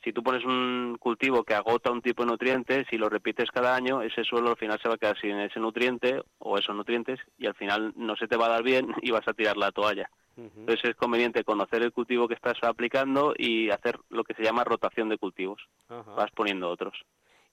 [0.04, 3.76] Si tú pones un cultivo que agota un tipo de nutrientes y lo repites cada
[3.76, 7.20] año, ese suelo al final se va a quedar sin ese nutriente o esos nutrientes
[7.40, 9.72] y al final no se te va a dar bien y vas a tirar la
[9.72, 10.10] toalla.
[10.38, 14.66] Entonces es conveniente conocer el cultivo que estás aplicando y hacer lo que se llama
[14.66, 15.62] rotación de cultivos.
[15.88, 16.94] Vas poniendo otros.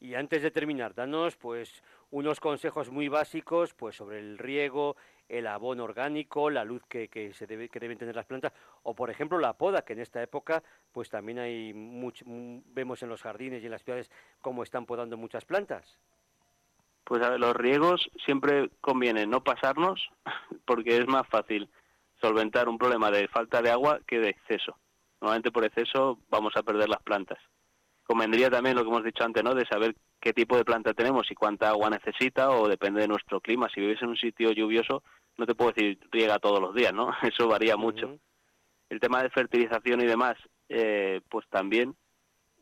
[0.00, 4.96] Y antes de terminar, danos pues unos consejos muy básicos pues sobre el riego,
[5.28, 8.52] el abono orgánico, la luz que, que se debe, que deben tener las plantas,
[8.82, 10.62] o por ejemplo la poda, que en esta época
[10.92, 14.10] pues también hay much- vemos en los jardines y en las ciudades
[14.40, 15.98] cómo están podando muchas plantas.
[17.04, 20.08] Pues a ver, los riegos siempre conviene no pasarnos
[20.66, 21.68] porque es más fácil
[22.20, 24.78] solventar un problema de falta de agua que de exceso.
[25.20, 27.38] Normalmente por exceso vamos a perder las plantas.
[28.12, 29.54] Convendría también lo que hemos dicho antes, ¿no?
[29.54, 33.40] De saber qué tipo de planta tenemos y cuánta agua necesita o depende de nuestro
[33.40, 33.70] clima.
[33.74, 35.02] Si vives en un sitio lluvioso,
[35.38, 37.10] no te puedo decir riega todos los días, ¿no?
[37.22, 38.18] Eso varía mucho.
[38.90, 40.36] El tema de fertilización y demás,
[40.68, 41.96] eh, pues también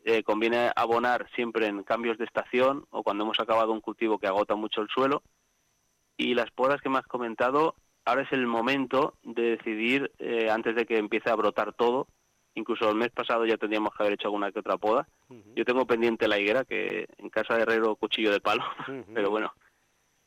[0.05, 4.29] eh, conviene abonar siempre en cambios de estación o cuando hemos acabado un cultivo que
[4.29, 5.25] agota mucho el suelo.
[6.17, 7.75] Y las podas que me has comentado,
[8.05, 12.07] ahora es el momento de decidir eh, antes de que empiece a brotar todo.
[12.55, 15.07] Incluso el mes pasado ya tendríamos que haber hecho alguna que otra poda.
[15.55, 18.65] Yo tengo pendiente la higuera, que en casa de herrero cuchillo de palo,
[19.15, 19.53] pero bueno.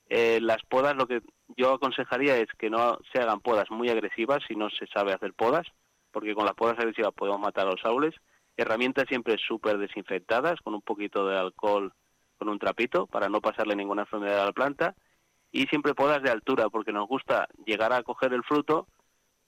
[0.09, 1.21] Eh, las podas, lo que
[1.57, 5.33] yo aconsejaría es que no se hagan podas muy agresivas si no se sabe hacer
[5.33, 5.67] podas,
[6.11, 8.13] porque con las podas agresivas podemos matar a los árboles.
[8.55, 11.93] Herramientas siempre súper desinfectadas, con un poquito de alcohol,
[12.37, 14.95] con un trapito, para no pasarle ninguna enfermedad a la planta.
[15.51, 18.87] Y siempre podas de altura, porque nos gusta llegar a coger el fruto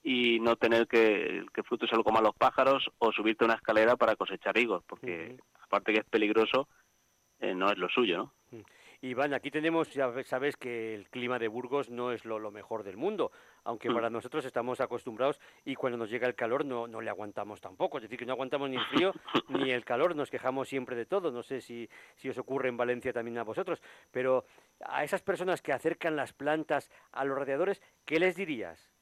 [0.08, 3.56] y no tener que que fruto se lo coman los pájaros o subirte a una
[3.56, 6.68] escalera para cosechar higos, porque aparte que es peligroso,
[7.40, 8.34] eh, no es lo suyo, ¿no?
[9.02, 12.84] Iván, aquí tenemos, ya sabes que el clima de Burgos no es lo, lo mejor
[12.84, 13.32] del mundo,
[13.64, 13.94] aunque Mm.
[13.94, 17.98] para nosotros estamos acostumbrados y cuando nos llega el calor no, no le aguantamos tampoco,
[17.98, 19.12] es decir, que no aguantamos ni el frío
[19.70, 22.78] ni el calor, nos quejamos siempre de todo, no sé si, si os ocurre en
[22.78, 23.82] Valencia también a vosotros,
[24.12, 24.46] pero
[24.84, 28.95] a esas personas que acercan las plantas a los radiadores, ¿qué les dirías?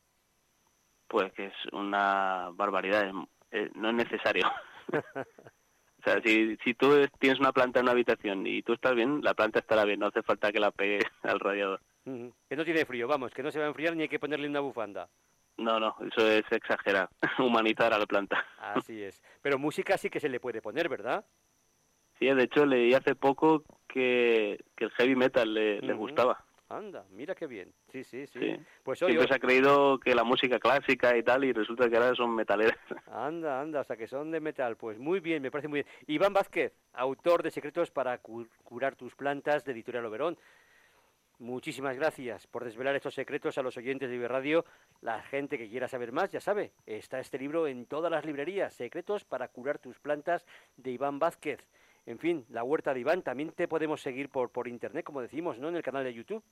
[1.13, 3.07] Pues que es una barbaridad,
[3.51, 4.51] eh, no es necesario.
[4.93, 6.89] o sea, si, si tú
[7.19, 10.07] tienes una planta en una habitación y tú estás bien, la planta estará bien, no
[10.07, 11.81] hace falta que la pegues al radiador.
[12.03, 14.47] Que no tiene frío, vamos, que no se va a enfriar ni hay que ponerle
[14.47, 15.07] una bufanda.
[15.57, 18.43] No, no, eso es exagerar, humanizar a la planta.
[18.57, 19.21] Así es.
[19.43, 21.23] Pero música sí que se le puede poner, ¿verdad?
[22.17, 26.43] Sí, de hecho leí hace poco que, que el heavy metal le, gustaba.
[26.69, 27.71] Anda, mira qué bien.
[27.91, 28.39] Sí, sí, sí.
[28.39, 28.57] Sí.
[28.83, 31.97] Pues hoy, Siempre se ha creído que la música clásica y tal, y resulta que
[31.97, 32.77] ahora son metaleras.
[33.11, 34.75] Anda, anda, hasta que son de metal.
[34.77, 35.93] Pues muy bien, me parece muy bien.
[36.07, 40.37] Iván Vázquez, autor de Secretos para cu- curar tus plantas, de Editorial Oberón.
[41.39, 44.65] Muchísimas gracias por desvelar estos secretos a los oyentes de Iberradio.
[45.01, 48.73] La gente que quiera saber más, ya sabe, está este libro en todas las librerías,
[48.73, 50.45] Secretos para curar tus plantas,
[50.77, 51.59] de Iván Vázquez.
[52.05, 55.57] En fin, la huerta de Iván, también te podemos seguir por, por internet, como decimos,
[55.57, 55.69] ¿no?
[55.69, 56.43] En el canal de YouTube.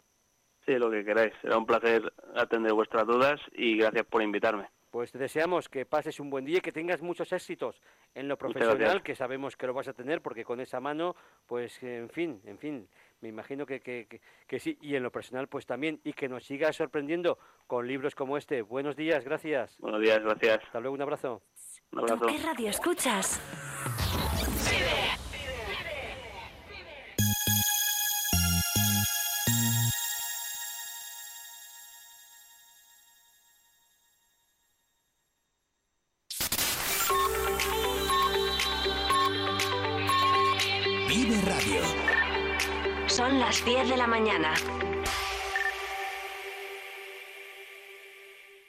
[0.66, 1.34] Sí, lo que queráis.
[1.41, 4.70] Será un placer atender vuestras dudas y gracias por invitarme.
[4.91, 7.82] Pues te deseamos que pases un buen día y que tengas muchos éxitos
[8.14, 11.16] en lo profesional, que sabemos que lo vas a tener, porque con esa mano,
[11.47, 12.88] pues en fin, en fin,
[13.22, 16.28] me imagino que, que, que- que sí, y en lo personal pues también, y que
[16.28, 18.62] nos sigas sorprendiendo con libros como este.
[18.64, 19.78] Buenos días, gracias.
[19.80, 20.60] Buenos días, gracias.
[20.66, 21.41] Hasta luego, un abrazo.
[21.93, 22.26] Un abrazo.
[22.28, 23.39] ¿Qué radio escuchas?